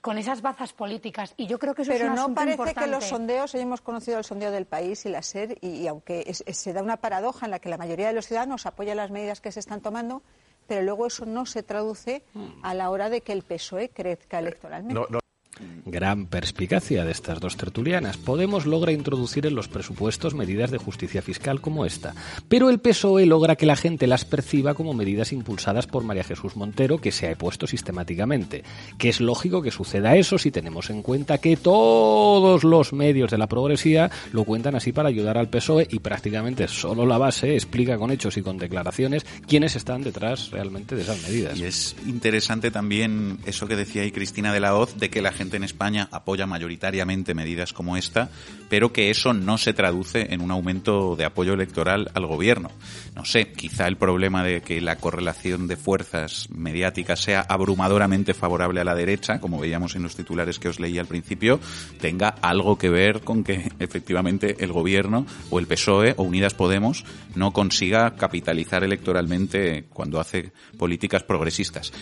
[0.00, 1.34] con esas bazas políticas.
[1.36, 2.80] Y yo creo que eso Pero es un no parece importante.
[2.80, 5.86] que los sondeos, hoy hemos conocido el sondeo del país y la SER, y, y
[5.88, 8.66] aunque es- es- se da una paradoja en la que la mayoría de los ciudadanos
[8.66, 10.22] apoya las medidas que se están tomando,
[10.66, 12.22] pero luego eso no se traduce
[12.62, 14.94] a la hora de que el PSOE crezca electoralmente.
[15.84, 18.16] Gran perspicacia de estas dos tertulianas.
[18.16, 22.14] Podemos logra introducir en los presupuestos medidas de justicia fiscal como esta,
[22.48, 26.56] pero el PSOE logra que la gente las perciba como medidas impulsadas por María Jesús
[26.56, 28.64] Montero que se ha puesto sistemáticamente.
[28.96, 33.38] Que es lógico que suceda eso si tenemos en cuenta que todos los medios de
[33.38, 37.98] la progresía lo cuentan así para ayudar al PSOE y prácticamente solo la base explica
[37.98, 41.58] con hechos y con declaraciones quiénes están detrás realmente de esas medidas.
[41.58, 45.32] Y es interesante también eso que decía ahí Cristina de la Hoz, de que la
[45.32, 48.30] gente en España apoya mayoritariamente medidas como esta,
[48.68, 52.70] pero que eso no se traduce en un aumento de apoyo electoral al gobierno.
[53.14, 58.80] No sé, quizá el problema de que la correlación de fuerzas mediáticas sea abrumadoramente favorable
[58.80, 61.60] a la derecha, como veíamos en los titulares que os leí al principio,
[62.00, 67.04] tenga algo que ver con que efectivamente el gobierno o el PSOE o Unidas Podemos
[67.34, 71.92] no consiga capitalizar electoralmente cuando hace políticas progresistas.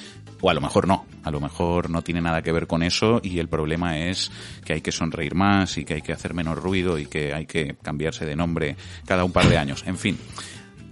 [0.41, 3.21] O a lo mejor no, a lo mejor no tiene nada que ver con eso
[3.39, 4.31] el problema es
[4.65, 7.47] que hay que sonreír más y que hay que hacer menos ruido y que hay
[7.47, 9.85] que cambiarse de nombre cada un par de años.
[9.87, 10.19] En fin.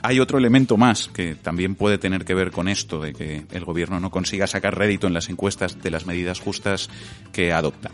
[0.00, 3.64] Hay otro elemento más que también puede tener que ver con esto de que el
[3.64, 6.88] gobierno no consiga sacar rédito en las encuestas de las medidas justas
[7.32, 7.90] que adopta.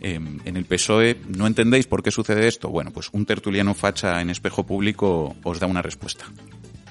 [0.00, 2.70] Eh, en el PSOE, ¿no entendéis por qué sucede esto?
[2.70, 6.26] Bueno, pues un tertuliano facha en espejo público os da una respuesta.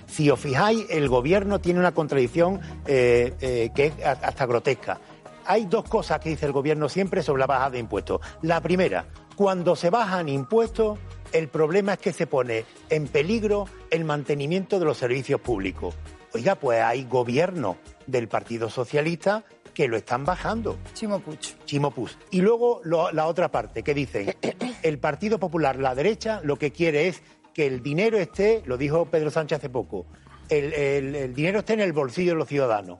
[0.08, 5.00] Si os fijáis, el gobierno tiene una contradicción eh, eh, que es hasta grotesca.
[5.46, 8.22] Hay dos cosas que dice el gobierno siempre sobre la bajada de impuestos.
[8.42, 11.00] La primera, cuando se bajan impuestos,
[11.32, 15.96] el problema es que se pone en peligro el mantenimiento de los servicios públicos.
[16.34, 17.78] Oiga, pues hay gobierno
[18.08, 20.78] del Partido Socialista que lo están bajando.
[20.94, 21.40] Chimo Puig.
[21.66, 22.12] Chimo Puig.
[22.32, 24.36] Y luego lo- la otra parte, que dicen,
[24.84, 27.22] el Partido Popular, la derecha, lo que quiere es
[27.54, 30.06] que el dinero esté, lo dijo Pedro Sánchez hace poco,
[30.50, 33.00] el, el- el dinero esté en el bolsillo de los ciudadanos.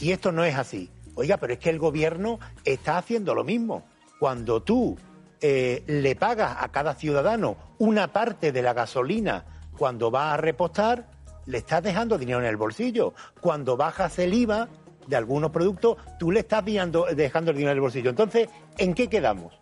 [0.00, 0.90] Y esto no es así.
[1.16, 3.84] Oiga, pero es que el gobierno está haciendo lo mismo.
[4.20, 4.96] Cuando tú
[5.40, 9.44] eh, le pagas a cada ciudadano una parte de la gasolina
[9.76, 11.08] cuando va a repostar,
[11.46, 13.14] le estás dejando dinero en el bolsillo.
[13.40, 14.68] Cuando bajas el IVA
[15.06, 18.10] de algunos productos, tú le estás dejando, dejando el dinero en el bolsillo.
[18.10, 19.54] Entonces, ¿en qué quedamos?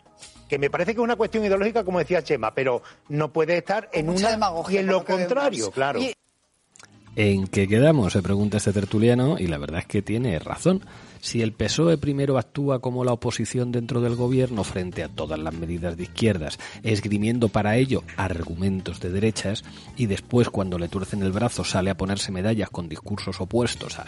[0.49, 3.89] Que me parece que es una cuestión ideológica, como decía Chema, pero no puede estar
[3.93, 5.99] en mucha una demagogia, y en lo contrario, claro.
[7.15, 8.11] ¿En qué quedamos?
[8.13, 10.81] Se pregunta este tertuliano y la verdad es que tiene razón.
[11.25, 15.55] Si el PSOE primero actúa como la oposición dentro del gobierno frente a todas las
[15.55, 19.63] medidas de izquierdas, esgrimiendo para ello argumentos de derechas,
[19.97, 24.05] y después cuando le tuercen el brazo sale a ponerse medallas con discursos opuestos a,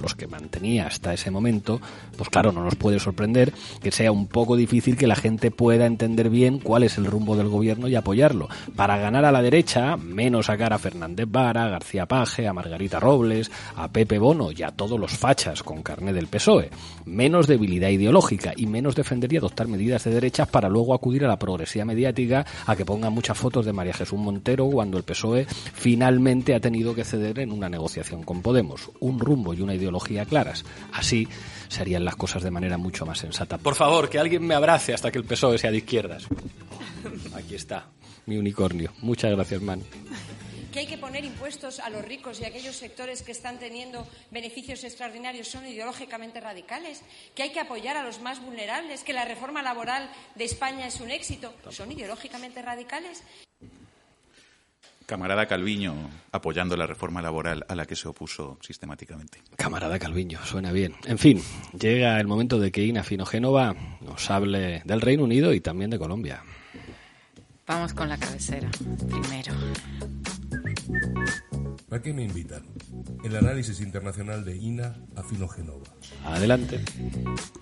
[0.00, 1.80] los que mantenía hasta ese momento,
[2.18, 5.86] pues claro, no nos puede sorprender que sea un poco difícil que la gente pueda
[5.86, 8.50] entender bien cuál es el rumbo del gobierno y apoyarlo.
[8.76, 13.00] Para ganar a la derecha, menos sacar a Fernández Vara, a García Paje, a Margarita
[13.00, 16.49] Robles, a Pepe Bono y a todos los fachas con carné del PSOE.
[17.04, 21.28] Menos debilidad ideológica y menos defender y adoptar medidas de derechas para luego acudir a
[21.28, 25.46] la progresía mediática a que pongan muchas fotos de María Jesús Montero cuando el PSOE
[25.46, 28.90] finalmente ha tenido que ceder en una negociación con Podemos.
[29.00, 30.64] Un rumbo y una ideología claras.
[30.92, 31.28] Así
[31.68, 33.58] se harían las cosas de manera mucho más sensata.
[33.58, 36.26] Por favor, que alguien me abrace hasta que el PSOE sea de izquierdas.
[37.34, 37.86] Aquí está,
[38.26, 38.92] mi unicornio.
[39.02, 39.82] Muchas gracias, man.
[40.70, 44.06] Que hay que poner impuestos a los ricos y a aquellos sectores que están teniendo
[44.30, 47.02] beneficios extraordinarios son ideológicamente radicales,
[47.34, 51.00] que hay que apoyar a los más vulnerables, que la reforma laboral de España es
[51.00, 53.22] un éxito, son ideológicamente radicales.
[55.06, 59.42] Camarada Calviño apoyando la reforma laboral a la que se opuso sistemáticamente.
[59.56, 60.94] Camarada Calviño, suena bien.
[61.04, 61.42] En fin,
[61.76, 65.98] llega el momento de que Ina Finogénova nos hable del Reino Unido y también de
[65.98, 66.44] Colombia.
[67.66, 68.70] Vamos con la cabecera
[69.08, 69.52] primero.
[70.92, 71.49] Thank you.
[71.92, 72.62] ¿A qué me invitan?
[73.24, 75.86] El análisis internacional de INA a Genova.
[76.24, 76.80] Adelante.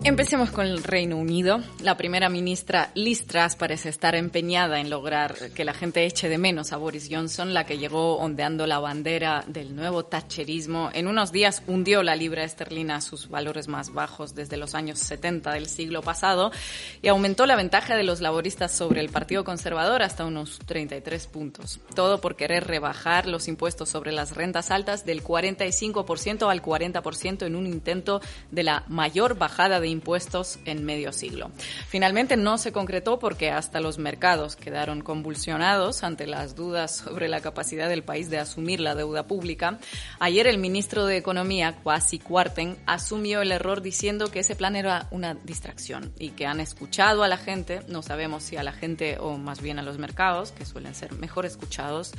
[0.04, 1.60] Empecemos con el Reino Unido.
[1.82, 6.36] La primera ministra Liz Truss parece estar empeñada en lograr que la gente eche de
[6.36, 10.90] menos a Boris Johnson, la que llegó ondeando la bandera del nuevo thatcherismo.
[10.92, 14.98] En unos días hundió la libra esterlina a sus valores más bajos desde los años
[14.98, 16.52] 70 del siglo pasado
[17.00, 21.80] y aumentó la ventaja de los laboristas sobre el Partido Conservador hasta unos 33 puntos.
[21.94, 27.54] Todo por querer rebajar los impuestos sobre las rentas altas del 45% al 40% en
[27.54, 31.52] un intento de la mayor bajada de impuestos en medio siglo.
[31.88, 37.40] Finalmente no se concretó porque hasta los mercados quedaron convulsionados ante las dudas sobre la
[37.40, 39.78] capacidad del país de asumir la deuda pública.
[40.18, 45.06] Ayer el ministro de Economía, Kwasi Kwarteng, asumió el error diciendo que ese plan era
[45.12, 49.18] una distracción y que han escuchado a la gente, no sabemos si a la gente
[49.20, 52.12] o más bien a los mercados, que suelen ser mejor escuchados,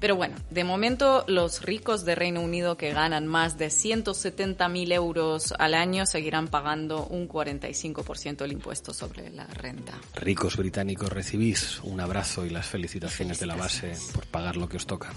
[0.00, 5.54] pero bueno, de momento los ricos de Reino Unido que ganan más de 170.000 euros
[5.58, 9.92] al año seguirán pagando un 45% del impuesto sobre la renta.
[10.14, 14.78] Ricos británicos, recibís un abrazo y las felicitaciones, de la base por pagar lo que
[14.78, 15.12] os toca.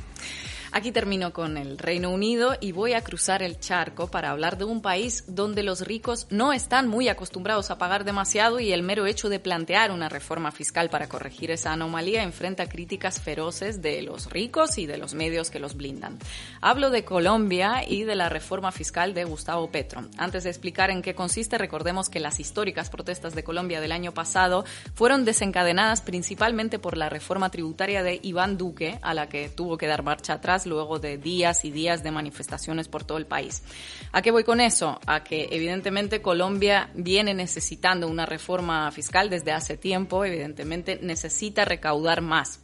[0.75, 4.65] Aquí termino con el Reino Unido y voy a cruzar el charco para hablar de
[4.65, 9.05] un país donde los ricos no están muy acostumbrados a pagar demasiado y el mero
[9.05, 14.31] hecho de plantear una reforma fiscal para corregir esa anomalía enfrenta críticas feroces de los
[14.31, 16.17] ricos y de los medios que los blindan.
[16.59, 20.09] Hablo de Colombia y de la reforma fiscal de Gustavo Petro.
[20.17, 24.11] Antes de explicar en qué consiste, recordemos que las históricas protestas de Colombia del año
[24.15, 29.77] pasado fueron desencadenadas principalmente por la reforma tributaria de Iván Duque, a la que tuvo
[29.77, 33.63] que dar marcha atrás luego de días y días de manifestaciones por todo el país.
[34.11, 34.99] ¿A qué voy con eso?
[35.05, 42.21] A que evidentemente Colombia viene necesitando una reforma fiscal desde hace tiempo, evidentemente necesita recaudar
[42.21, 42.59] más.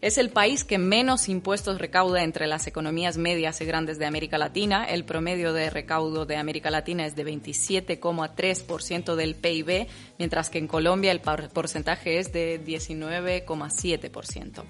[0.00, 4.38] Es el país que menos impuestos recauda entre las economías medias y grandes de América
[4.38, 4.84] Latina.
[4.84, 9.86] El promedio de recaudo de América Latina es de 27,3% del PIB,
[10.22, 14.62] mientras que en Colombia el porcentaje es de 19,7%.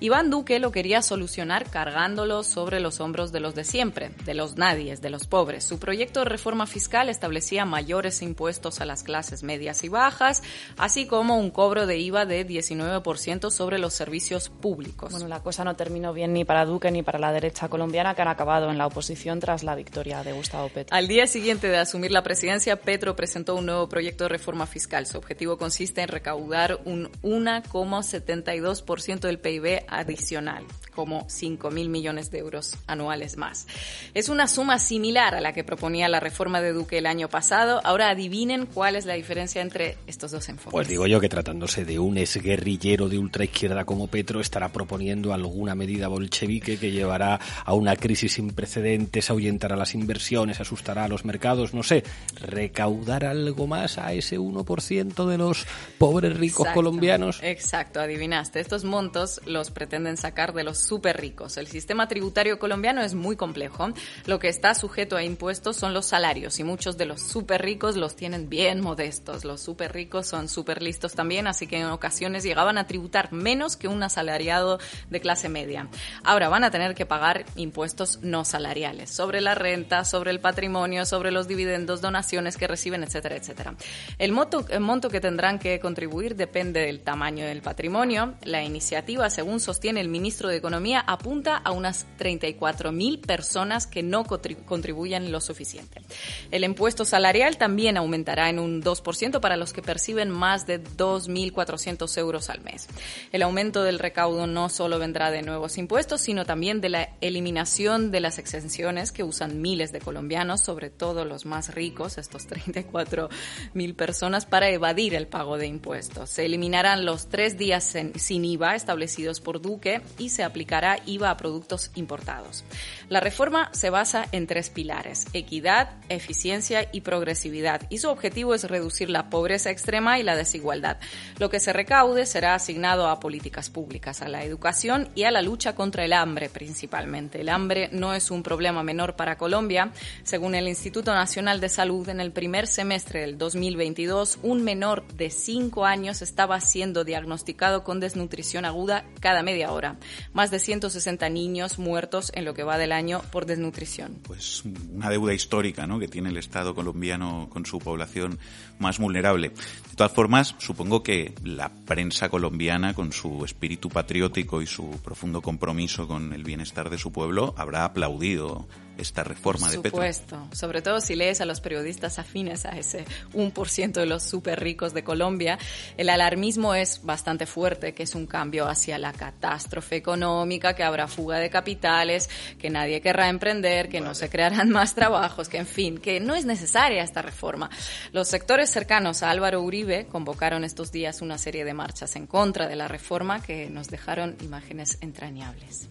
[0.00, 4.56] Iván Duque lo quería solucionar cargando sobre los hombros de los de siempre, de los
[4.56, 5.62] nadies, de los pobres.
[5.62, 10.42] Su proyecto de reforma fiscal establecía mayores impuestos a las clases medias y bajas,
[10.78, 15.10] así como un cobro de IVA de 19% sobre los servicios públicos.
[15.10, 18.22] Bueno, la cosa no terminó bien ni para Duque ni para la derecha colombiana, que
[18.22, 20.96] han acabado en la oposición tras la victoria de Gustavo Petro.
[20.96, 24.93] Al día siguiente de asumir la presidencia, Petro presentó un nuevo proyecto de reforma fiscal.
[25.06, 32.38] Su objetivo consiste en recaudar un 1,72% del PIB adicional, como 5 mil millones de
[32.38, 33.66] euros anuales más.
[34.14, 37.80] Es una suma similar a la que proponía la reforma de Duque el año pasado.
[37.84, 40.72] Ahora adivinen cuál es la diferencia entre estos dos enfoques.
[40.72, 45.74] Pues digo yo que tratándose de un exguerrillero de ultraizquierda como Petro estará proponiendo alguna
[45.74, 51.24] medida bolchevique que llevará a una crisis sin precedentes, ahuyentará las inversiones, asustará a los
[51.24, 52.04] mercados, no sé,
[52.40, 55.66] recaudar algo más a ese 1% de los
[55.98, 57.40] pobres ricos colombianos.
[57.42, 58.60] Exacto, adivinaste.
[58.60, 61.56] Estos montos los pretenden sacar de los súper ricos.
[61.56, 63.88] El sistema tributario colombiano es muy complejo.
[64.26, 67.96] Lo que está sujeto a impuestos son los salarios y muchos de los súper ricos
[67.96, 69.44] los tienen bien modestos.
[69.44, 73.76] Los súper ricos son súper listos también, así que en ocasiones llegaban a tributar menos
[73.76, 74.78] que un asalariado
[75.10, 75.88] de clase media.
[76.22, 81.06] Ahora van a tener que pagar impuestos no salariales sobre la renta, sobre el patrimonio,
[81.06, 83.74] sobre los dividendos, donaciones que reciben, etcétera, etcétera.
[84.18, 88.34] El monto, el monto que tendrán que contribuir depende del tamaño del patrimonio.
[88.42, 90.73] La iniciativa, según sostiene el ministro de Economía,
[91.06, 96.02] apunta a unas 34.000 personas que no contribuyen lo suficiente.
[96.50, 102.18] El impuesto salarial también aumentará en un 2% para los que perciben más de 2.400
[102.18, 102.88] euros al mes.
[103.32, 108.10] El aumento del recaudo no solo vendrá de nuevos impuestos, sino también de la eliminación
[108.10, 113.96] de las exenciones que usan miles de colombianos, sobre todo los más ricos, estos 34.000
[113.96, 116.30] personas, para evadir el pago de impuestos.
[116.30, 120.63] Se eliminarán los tres días sin IVA establecidos por Duque y se aplicará
[121.06, 122.64] IVA a productos importados.
[123.08, 128.64] La reforma se basa en tres pilares, equidad, eficiencia y progresividad, y su objetivo es
[128.64, 130.98] reducir la pobreza extrema y la desigualdad.
[131.38, 135.42] Lo que se recaude será asignado a políticas públicas, a la educación y a la
[135.42, 137.40] lucha contra el hambre principalmente.
[137.40, 139.92] El hambre no es un problema menor para Colombia.
[140.22, 145.30] Según el Instituto Nacional de Salud, en el primer semestre del 2022, un menor de
[145.30, 149.96] 5 años estaba siendo diagnosticado con desnutrición aguda cada media hora.
[150.32, 154.20] Más de 160 niños muertos en lo que va del año por desnutrición.
[154.22, 155.98] Pues una deuda histórica ¿no?
[155.98, 158.38] que tiene el Estado colombiano con su población
[158.78, 159.48] más vulnerable.
[159.48, 165.42] De todas formas, supongo que la prensa colombiana, con su espíritu patriótico y su profundo
[165.42, 169.98] compromiso con el bienestar de su pueblo, habrá aplaudido esta reforma de Petro.
[169.98, 174.22] Por supuesto, sobre todo si lees a los periodistas afines a ese 1% de los
[174.22, 175.58] súper ricos de Colombia,
[175.96, 181.08] el alarmismo es bastante fuerte, que es un cambio hacia la catástrofe económica, que habrá
[181.08, 182.28] fuga de capitales,
[182.58, 186.34] que nadie querrá emprender, que no se crearán más trabajos, que en fin, que no
[186.34, 187.70] es necesaria esta reforma.
[188.12, 192.68] Los sectores cercanos a Álvaro Uribe convocaron estos días una serie de marchas en contra
[192.68, 195.88] de la reforma que nos dejaron imágenes entrañables.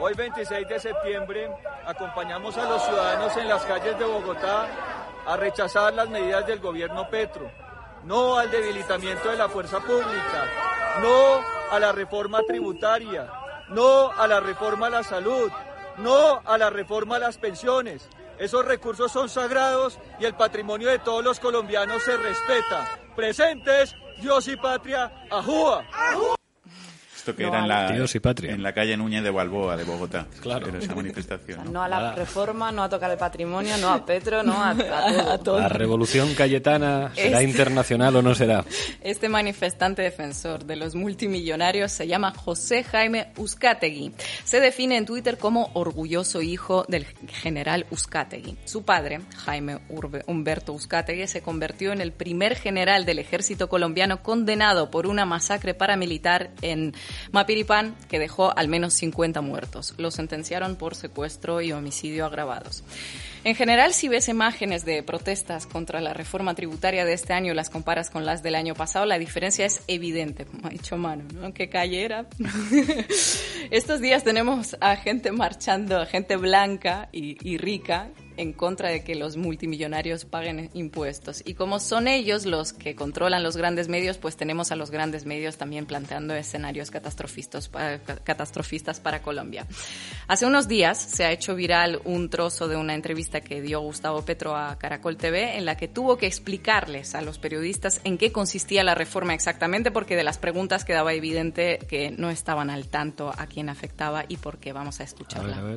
[0.00, 1.50] Hoy 26 de septiembre
[1.86, 4.66] acompañamos a los ciudadanos en las calles de Bogotá
[5.26, 7.50] a rechazar las medidas del gobierno Petro,
[8.04, 10.44] no al debilitamiento de la fuerza pública,
[11.00, 11.40] no
[11.70, 13.30] a la reforma tributaria,
[13.68, 15.50] no a la reforma a la salud,
[15.98, 18.08] no a la reforma a las pensiones.
[18.38, 22.98] Esos recursos son sagrados y el patrimonio de todos los colombianos se respeta.
[23.16, 25.84] Presentes, Dios y patria, ajúa.
[27.24, 28.52] Esto que No era en la, Dios y patria.
[28.52, 30.26] en la calle Núñez de Balboa de Bogotá.
[30.42, 30.68] Claro.
[30.68, 31.64] Era esa manifestación.
[31.64, 31.70] ¿no?
[31.72, 32.14] No a la Nada.
[32.16, 34.70] reforma, no a tocar el patrimonio, no a Petro, no a,
[35.32, 35.58] a todo.
[35.58, 38.62] La revolución cayetana será Es- internacional o no será.
[39.00, 44.12] Este manifestante defensor de los multimillonarios se llama José Jaime Uzcategui.
[44.44, 48.58] Se define en Twitter como orgulloso hijo del general Uzcategui.
[48.66, 54.22] Su padre, Jaime Urbe- Humberto Uzcategui, se convirtió en el primer general del ejército colombiano
[54.22, 56.92] condenado por una masacre paramilitar en
[57.32, 59.94] Mapiripán que dejó al menos 50 muertos.
[59.98, 62.84] Lo sentenciaron por secuestro y homicidio agravados.
[63.44, 67.54] En general, si ves imágenes de protestas contra la reforma tributaria de este año y
[67.54, 71.24] las comparas con las del año pasado, la diferencia es evidente, como ha dicho Manu,
[71.34, 71.52] ¿no?
[71.52, 72.26] ¿Qué calle era?
[73.70, 79.04] Estos días tenemos a gente marchando, a gente blanca y, y rica en contra de
[79.04, 81.42] que los multimillonarios paguen impuestos.
[81.44, 85.26] Y como son ellos los que controlan los grandes medios, pues tenemos a los grandes
[85.26, 89.66] medios también planteando escenarios catastrofistas para, catastrofistas para Colombia.
[90.28, 94.22] Hace unos días se ha hecho viral un trozo de una entrevista que dio Gustavo
[94.22, 98.32] Petro a Caracol TV en la que tuvo que explicarles a los periodistas en qué
[98.32, 103.32] consistía la reforma exactamente porque de las preguntas quedaba evidente que no estaban al tanto
[103.36, 104.72] a quién afectaba y por qué.
[104.72, 105.76] Vamos a escucharla.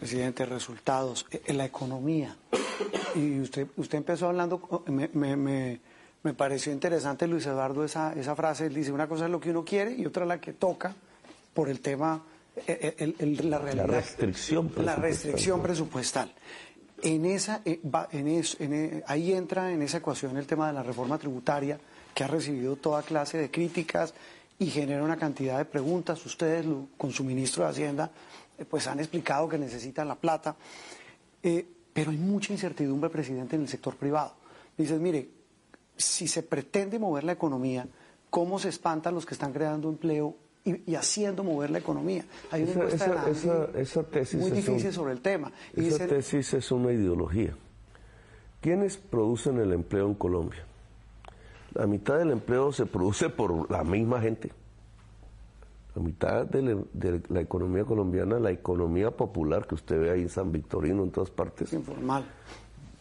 [0.00, 2.36] Presidente, resultados eh, en la economía.
[3.14, 5.80] Y usted, usted empezó hablando, me, me, me,
[6.22, 8.66] me pareció interesante, Luis Eduardo, esa, esa frase.
[8.66, 10.94] Él dice, una cosa es lo que uno quiere y otra la que toca
[11.52, 12.22] por el tema,
[12.66, 13.86] eh, el- el- la realidad.
[13.88, 15.02] restricción La presupuestal.
[15.02, 16.32] restricción presupuestal.
[17.02, 17.80] En esa, eh,
[18.12, 21.78] en eso- en, eh, ahí entra en esa ecuación el tema de la reforma tributaria,
[22.14, 24.14] que ha recibido toda clase de críticas
[24.60, 26.24] y genera una cantidad de preguntas.
[26.24, 28.12] Ustedes, lo- con su ministro de Hacienda,
[28.56, 30.54] eh, pues han explicado que necesitan la plata.
[31.42, 34.34] Eh, pero hay mucha incertidumbre, presidente, en el sector privado.
[34.78, 35.28] Dices, mire,
[35.96, 37.86] si se pretende mover la economía,
[38.30, 42.24] ¿cómo se espantan los que están creando empleo y, y haciendo mover la economía?
[42.52, 45.50] Hay una Esa, de esa- esa- tesis muy difícil un- sobre el tema.
[45.74, 47.56] Y Esa dicen, tesis es una ideología.
[48.60, 50.64] ¿Quiénes producen el empleo en Colombia?
[51.74, 54.52] La mitad del empleo se produce por la misma gente.
[55.94, 60.22] La mitad de la, de la economía colombiana, la economía popular que usted ve ahí
[60.22, 62.24] en San Victorino, en todas partes, informal.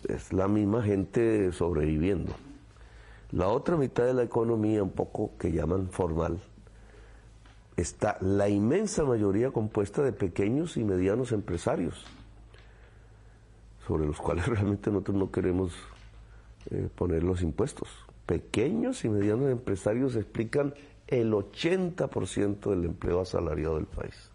[0.08, 2.34] es la misma gente sobreviviendo.
[3.32, 6.40] La otra mitad de la economía, un poco que llaman formal,
[7.78, 12.06] está la inmensa mayoría compuesta de pequeños y medianos empresarios,
[13.88, 15.74] sobre los cuales realmente nosotros no queremos
[16.72, 17.88] eh, poner los impuestos.
[18.30, 20.76] Pequeños y medianos empresarios explican
[21.08, 24.30] el 80% del empleo asalariado del país.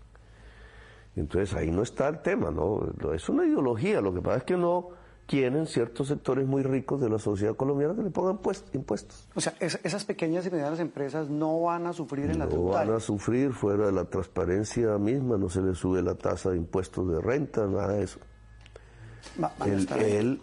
[1.14, 2.80] Entonces ahí no está el tema, ¿no?
[3.14, 4.88] Es una ideología, lo que pasa es que no
[5.28, 9.28] quieren ciertos sectores muy ricos de la sociedad colombiana que le pongan pues- impuestos.
[9.36, 12.50] o sea, es- esas pequeñas y medianas empresas no van a sufrir en la No
[12.50, 12.88] tributaria.
[12.90, 16.56] van a sufrir fuera de la transparencia misma, no se les sube la tasa de
[16.56, 18.18] impuestos de renta, nada de eso.
[19.42, 20.40] Va- el-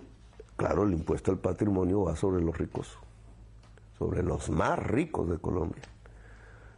[0.56, 2.98] claro, el impuesto al patrimonio va sobre los ricos,
[4.02, 5.84] sobre los más ricos de Colombia.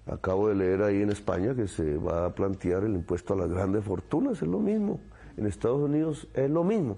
[0.07, 3.49] Acabo de leer ahí en España que se va a plantear el impuesto a las
[3.49, 4.99] grandes fortunas, es lo mismo.
[5.37, 6.97] En Estados Unidos es lo mismo.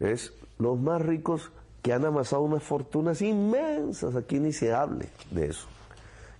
[0.00, 1.52] Es los más ricos
[1.82, 5.68] que han amasado unas fortunas inmensas, aquí ni se hable de eso,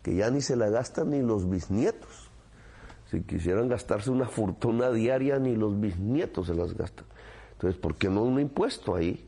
[0.02, 2.30] que ya ni se la gastan ni los bisnietos.
[3.12, 7.04] Si quisieran gastarse una fortuna diaria, ni los bisnietos se las gastan.
[7.52, 9.24] Entonces, ¿por qué no un impuesto ahí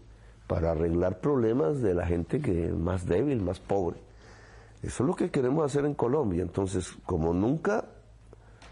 [0.47, 3.97] para arreglar problemas de la gente que es más débil, más pobre?
[4.83, 6.43] Eso es lo que queremos hacer en Colombia.
[6.43, 7.87] Entonces, como nunca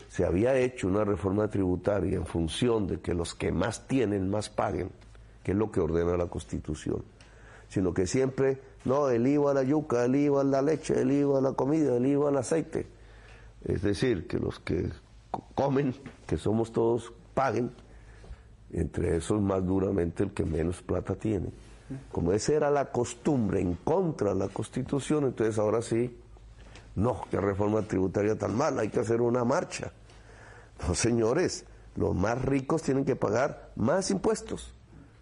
[0.09, 4.51] se había hecho una reforma tributaria en función de que los que más tienen más
[4.51, 4.91] paguen,
[5.43, 7.03] que es lo que ordena la Constitución,
[7.69, 11.11] sino que siempre, no, el IVA a la yuca, el IVA a la leche, el
[11.11, 12.87] IVA a la comida, el IVA al aceite.
[13.65, 14.91] Es decir, que los que
[15.31, 15.95] co- comen,
[16.27, 17.71] que somos todos, paguen,
[18.73, 21.51] entre esos más duramente el que menos plata tiene.
[22.11, 26.19] Como esa era la costumbre en contra de la Constitución, entonces ahora sí,
[26.95, 29.93] no, qué reforma tributaria tan mala, hay que hacer una marcha.
[30.87, 31.65] No, señores,
[31.97, 34.75] los más ricos tienen que pagar más impuestos,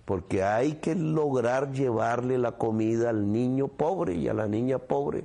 [0.04, 5.24] porque hay que lograr llevarle la comida al niño pobre y a la niña pobre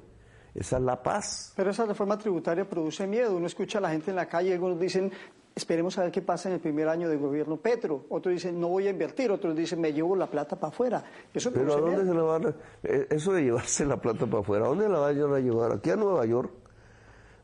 [0.53, 1.53] Esa es la paz.
[1.55, 3.35] Pero esa reforma tributaria produce miedo.
[3.35, 5.11] Uno escucha a la gente en la calle, algunos dicen,
[5.55, 8.05] esperemos a ver qué pasa en el primer año del gobierno Petro.
[8.09, 9.31] Otros dicen, no voy a invertir.
[9.31, 11.03] Otros dicen, me llevo la plata para afuera.
[11.33, 12.53] Eso Pero ¿a dónde se la van a...
[12.83, 15.71] eh, Eso de llevarse la plata para afuera, ¿a dónde la vayan a llevar?
[15.71, 16.51] Aquí a Nueva York.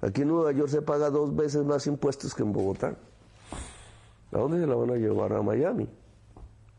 [0.01, 2.95] Aquí en Nueva York se paga dos veces más impuestos que en Bogotá.
[4.31, 5.33] ¿A dónde se la van a llevar?
[5.33, 5.87] A Miami.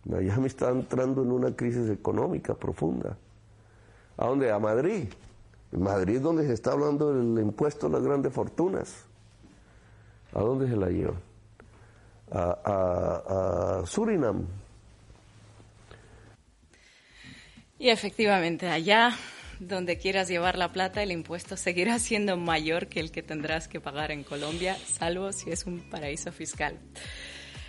[0.04, 3.16] Miami está entrando en una crisis económica profunda.
[4.16, 4.50] ¿A dónde?
[4.50, 5.08] A Madrid.
[5.70, 9.06] En Madrid es donde se está hablando del impuesto a las grandes fortunas.
[10.34, 11.20] ¿A dónde se la llevan?
[12.30, 14.46] A, a- a Surinam.
[17.78, 19.16] Y efectivamente, allá
[19.58, 23.80] donde quieras llevar la plata, el impuesto seguirá siendo mayor que el que tendrás que
[23.80, 26.78] pagar en Colombia, salvo si es un paraíso fiscal.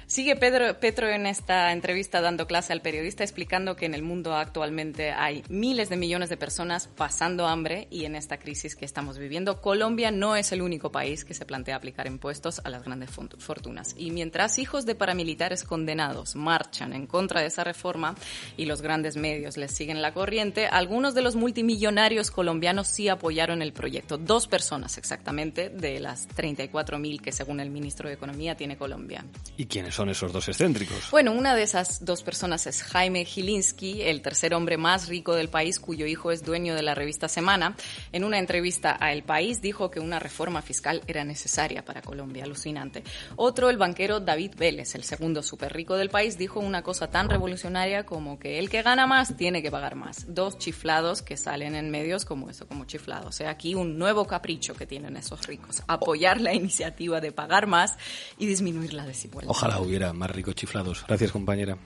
[0.07, 4.35] Sigue Pedro, Petro en esta entrevista dando clase al periodista explicando que en el mundo
[4.35, 9.17] actualmente hay miles de millones de personas pasando hambre y en esta crisis que estamos
[9.17, 13.09] viviendo, Colombia no es el único país que se plantea aplicar impuestos a las grandes
[13.11, 13.95] fortunas.
[13.97, 18.15] Y mientras hijos de paramilitares condenados marchan en contra de esa reforma
[18.57, 23.61] y los grandes medios les siguen la corriente, algunos de los multimillonarios colombianos sí apoyaron
[23.61, 24.17] el proyecto.
[24.17, 29.25] Dos personas exactamente de las 34.000 que según el ministro de Economía tiene Colombia.
[29.57, 31.11] ¿Y quiénes son esos dos excéntricos?
[31.11, 35.49] Bueno, una de esas dos personas es Jaime Gilinski, el tercer hombre más rico del
[35.49, 37.75] país cuyo hijo es dueño de la revista Semana.
[38.11, 42.43] En una entrevista a El País dijo que una reforma fiscal era necesaria para Colombia,
[42.43, 43.03] alucinante.
[43.35, 47.29] Otro, el banquero David Vélez, el segundo súper rico del país, dijo una cosa tan
[47.29, 50.25] revolucionaria como que el que gana más tiene que pagar más.
[50.33, 53.27] Dos chiflados que salen en medios como eso, como chiflados.
[53.27, 57.67] O sea, aquí un nuevo capricho que tienen esos ricos, apoyar la iniciativa de pagar
[57.67, 57.95] más
[58.37, 59.51] y disminuir la desigualdad.
[59.51, 61.05] Ojalá hubiera más ricos chiflados.
[61.07, 61.77] Gracias, compañera.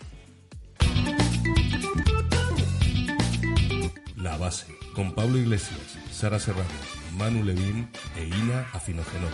[4.15, 6.67] La base, con Pablo Iglesias, Sara Serrano,
[7.17, 9.31] Manu Levín e Ina Afinogenova.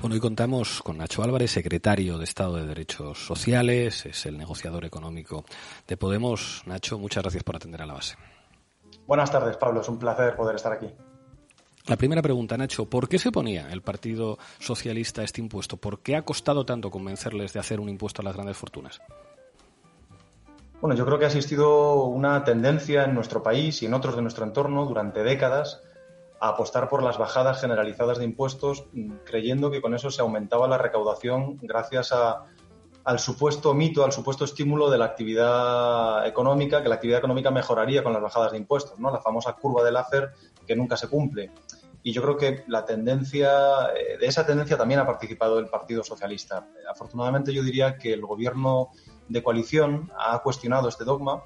[0.00, 4.84] Bueno, hoy contamos con Nacho Álvarez, secretario de Estado de Derechos Sociales, es el negociador
[4.84, 5.44] económico
[5.86, 6.62] de Podemos.
[6.66, 8.16] Nacho, muchas gracias por atender a la base.
[9.06, 9.80] Buenas tardes, Pablo.
[9.80, 10.88] Es un placer poder estar aquí.
[11.86, 15.76] La primera pregunta, Nacho, ¿por qué se ponía el Partido Socialista este impuesto?
[15.76, 19.00] ¿Por qué ha costado tanto convencerles de hacer un impuesto a las grandes fortunas?
[20.80, 24.22] Bueno, yo creo que ha existido una tendencia en nuestro país y en otros de
[24.22, 25.80] nuestro entorno durante décadas
[26.40, 30.66] a apostar por las bajadas generalizadas de impuestos, mm, creyendo que con eso se aumentaba
[30.68, 32.44] la recaudación gracias a-
[33.04, 38.02] al supuesto mito, al supuesto estímulo de la actividad económica, que la actividad económica mejoraría
[38.04, 39.10] con las bajadas de impuestos, ¿no?
[39.12, 40.32] La famosa curva de Laffer
[40.66, 41.50] que nunca se cumple.
[42.02, 43.50] Y yo creo que la tendencia,
[43.96, 46.66] eh, de esa tendencia también ha participado el Partido Socialista.
[46.90, 48.90] Afortunadamente yo diría que el gobierno
[49.28, 51.44] de coalición ha cuestionado este dogma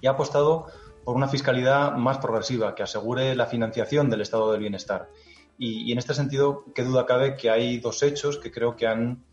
[0.00, 0.66] y ha apostado
[1.04, 5.08] por una fiscalidad más progresiva que asegure la financiación del estado del bienestar.
[5.58, 9.24] Y, en este sentido, qué duda cabe que hay dos hechos que creo que han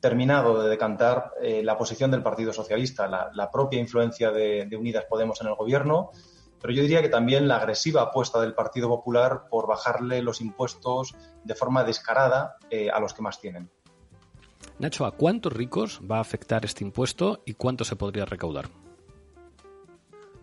[0.00, 4.76] terminado de decantar eh, la posición del Partido Socialista, la, la propia influencia de, de
[4.76, 6.10] Unidas Podemos en el gobierno,
[6.60, 11.14] pero yo diría que también la agresiva apuesta del Partido Popular por bajarle los impuestos
[11.44, 13.70] de forma descarada eh, a los que más tienen.
[14.78, 18.68] Nacho, ¿a cuántos ricos va a afectar este impuesto y cuánto se podría recaudar?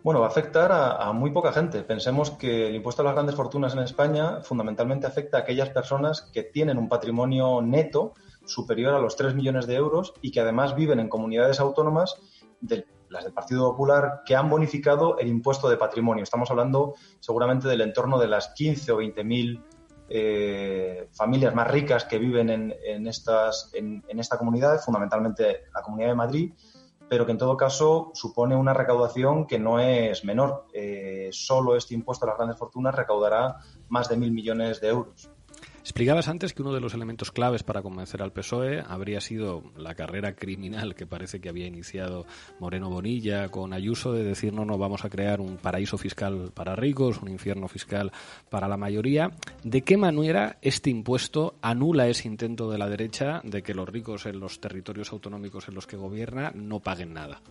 [0.03, 1.81] Bueno, va a afectar a, a, muy poca gente.
[1.81, 6.29] Pensemos que el impuesto a las grandes fortunas en España fundamentalmente afecta a aquellas personas
[6.33, 8.13] que tienen un patrimonio neto
[8.45, 12.15] superior a los 3 millones de euros y que además viven en comunidades autónomas,
[12.61, 16.23] de, las del Partido Popular, que han bonificado el impuesto de patrimonio.
[16.23, 19.63] Estamos hablando seguramente del entorno de las 15 o 20 mil
[20.07, 26.15] eh, familias más ricas que viven en, estas, en esta comunidad, fundamentalmente la Comunidad de
[26.15, 26.53] Madrid,
[27.07, 30.65] pero que en todo caso supone una recaudación que no es menor.
[30.73, 33.57] Eh, solo este impuesto a las grandes fortunas recaudará
[33.89, 35.29] más de mil millones de euros.
[35.85, 39.93] Explicabas antes que uno de los elementos claves para convencer al PSOE habría sido la
[39.93, 42.25] carrera criminal que parece que había iniciado
[42.59, 46.75] Moreno Bonilla con Ayuso de decir no, no, vamos a crear un paraíso fiscal para
[46.75, 48.11] ricos, un infierno fiscal
[48.49, 49.29] para la mayoría.
[49.63, 54.25] ¿De qué manera este impuesto anula ese intento de la derecha de que los ricos
[54.25, 57.41] en los territorios autonómicos en los que gobierna no paguen nada?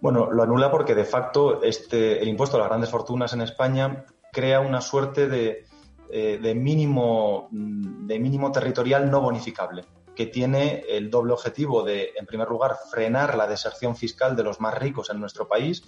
[0.00, 4.04] Bueno, lo anula porque de facto este, el impuesto a las grandes fortunas en España
[4.32, 5.66] crea una suerte de,
[6.12, 9.84] de mínimo, de mínimo territorial no bonificable,
[10.14, 14.60] que tiene el doble objetivo de, en primer lugar, frenar la deserción fiscal de los
[14.60, 15.82] más ricos en nuestro país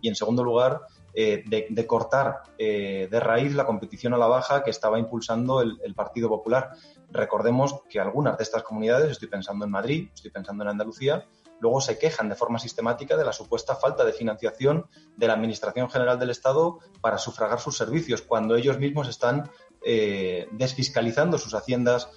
[0.00, 0.80] y, en segundo lugar,
[1.14, 5.94] eh, de, cortar eh, de raíz la competición a la baja que estaba impulsando el,
[5.94, 6.72] Partido Popular.
[7.10, 11.26] Recordemos que algunas de estas comunidades, estoy pensando en Madrid, estoy pensando en Andalucía,
[11.58, 15.88] luego se quejan de forma sistemática de la supuesta falta de financiación de la Administración
[15.88, 19.50] General del Estado para sufragar sus servicios, cuando ellos mismos están
[19.88, 22.08] eh, desfiscalizando sus haciendas,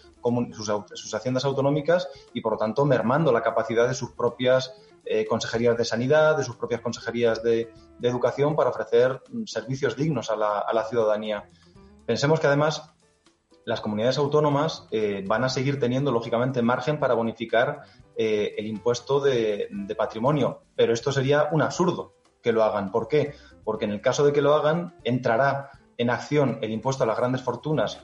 [0.54, 4.74] sus, haciendas autonómicas y, por lo tanto, mermando la capacidad de sus propias
[5.06, 10.32] eh, consejerías de sanidad, de sus propias consejerías de, educación para ofrecer mm, servicios dignos
[10.32, 11.44] a la, ciudadanía.
[12.08, 12.92] Pensemos que, además,
[13.66, 17.84] las comunidades autónomas eh, van a seguir teniendo, lógicamente, margen para bonificar
[18.18, 22.92] el impuesto de, patrimonio, pero esto sería un absurdo que lo hagan.
[22.92, 23.36] ¿Por qué?
[23.64, 25.70] Porque en el caso de que lo hagan, entrará
[26.00, 28.00] en acción el impuesto a las grandes fortunas,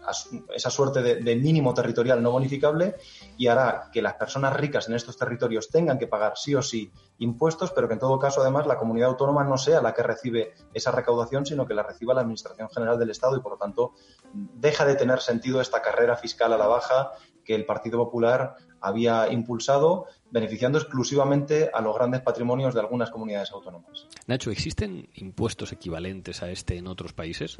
[0.53, 2.95] esa suerte de, mínimo territorial no bonificable,
[3.37, 6.91] y hará que las personas ricas en estos territorios tengan que pagar sí o sí
[7.19, 10.53] impuestos, pero que en todo caso además la comunidad autónoma no sea la que recibe
[10.73, 13.93] esa recaudación, sino que la reciba la Administración General del Estado y por lo tanto
[14.33, 17.11] deja de tener sentido esta carrera fiscal a la baja
[17.45, 23.53] que el Partido Popular había impulsado, beneficiando exclusivamente a los grandes patrimonios de algunas comunidades
[23.53, 24.05] autónomas.
[24.27, 27.57] Nacho, ¿existen impuestos equivalentes a este en otros países?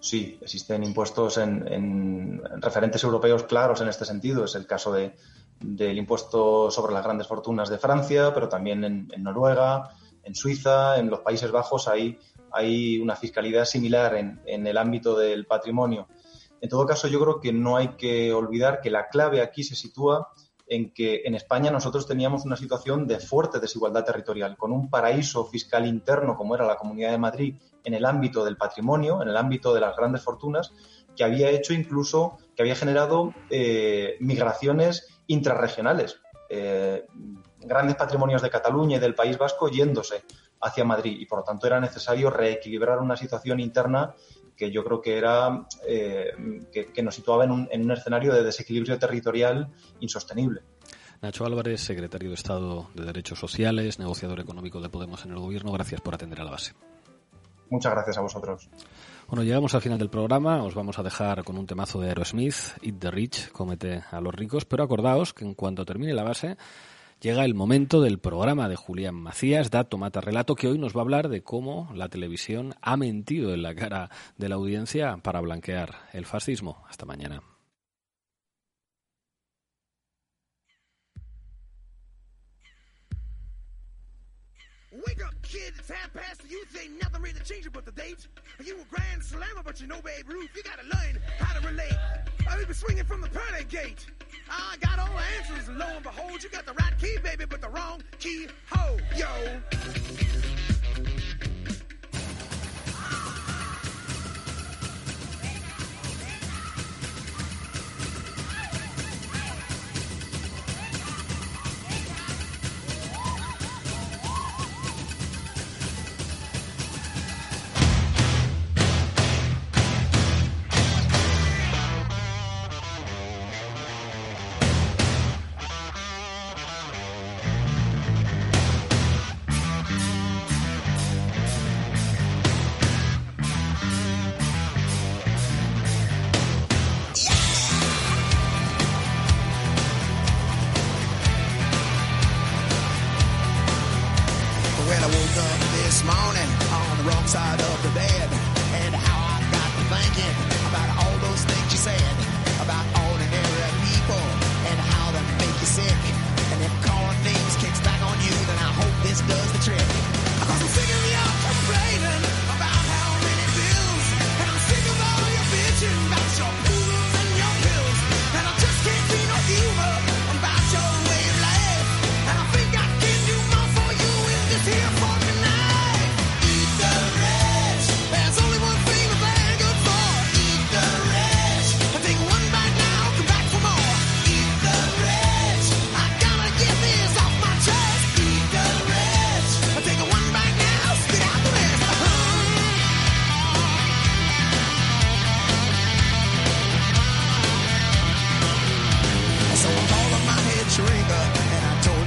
[0.00, 4.46] Sí, existen impuestos en, referentes europeos claros en este sentido.
[4.46, 9.90] Es el caso del impuesto sobre las grandes fortunas de Francia, pero también en, Noruega,
[10.22, 12.18] en Suiza, en los Países Bajos hay,
[12.50, 16.08] hay una fiscalidad similar en el ámbito del patrimonio.
[16.62, 19.76] En todo caso, yo creo que no hay que olvidar que la clave aquí se
[19.76, 20.32] sitúa
[20.68, 25.44] en que en España nosotros teníamos una situación de fuerte desigualdad territorial, con un paraíso
[25.46, 27.54] fiscal interno como era la Comunidad de Madrid
[27.84, 30.72] en el ámbito del patrimonio, en el ámbito de las grandes fortunas,
[31.16, 36.20] que había hecho incluso, que había generado eh, migraciones intrarregionales.
[36.50, 37.06] Eh,
[37.60, 40.22] grandes patrimonios de Cataluña y del País Vasco yéndose
[40.60, 44.14] hacia Madrid y por lo tanto era necesario reequilibrar una situación interna
[44.58, 46.32] que yo creo que era eh,
[46.72, 49.68] que, nos situaba en un, en un escenario de desequilibrio territorial
[50.00, 50.62] insostenible.
[51.22, 55.72] Nacho Álvarez, secretario de Estado de Derechos Sociales, negociador económico de Podemos en el Gobierno,
[55.72, 56.74] gracias por atender a la base.
[57.70, 58.68] Muchas gracias a vosotros.
[59.28, 60.62] Bueno, llegamos al final del programa.
[60.64, 64.34] Os vamos a dejar con un temazo de Aerosmith, Eat the Rich, comete a los
[64.34, 64.64] ricos.
[64.64, 66.56] Pero acordaos que en cuanto termine la base,
[67.20, 71.00] llega el momento del programa de Julián Macías, Dato Mata Relato, que hoy nos va
[71.00, 75.40] a hablar de cómo la televisión ha mentido en la cara de la audiencia para
[75.40, 76.84] blanquear el fascismo.
[76.88, 77.42] Hasta mañana.
[85.06, 85.74] Wake up, kid.
[85.78, 86.42] It's half past.
[86.48, 88.26] You think nothing really changing but the date.
[88.64, 90.50] You a grand slammer, but you know Babe Ruth.
[90.56, 91.94] You gotta learn how to relate.
[92.48, 94.06] I've been swinging from the pearly gate.
[94.50, 97.44] I got all the answers, and lo and behold, you got the right key, baby,
[97.48, 98.48] but the wrong key.
[98.72, 99.28] Ho, yo.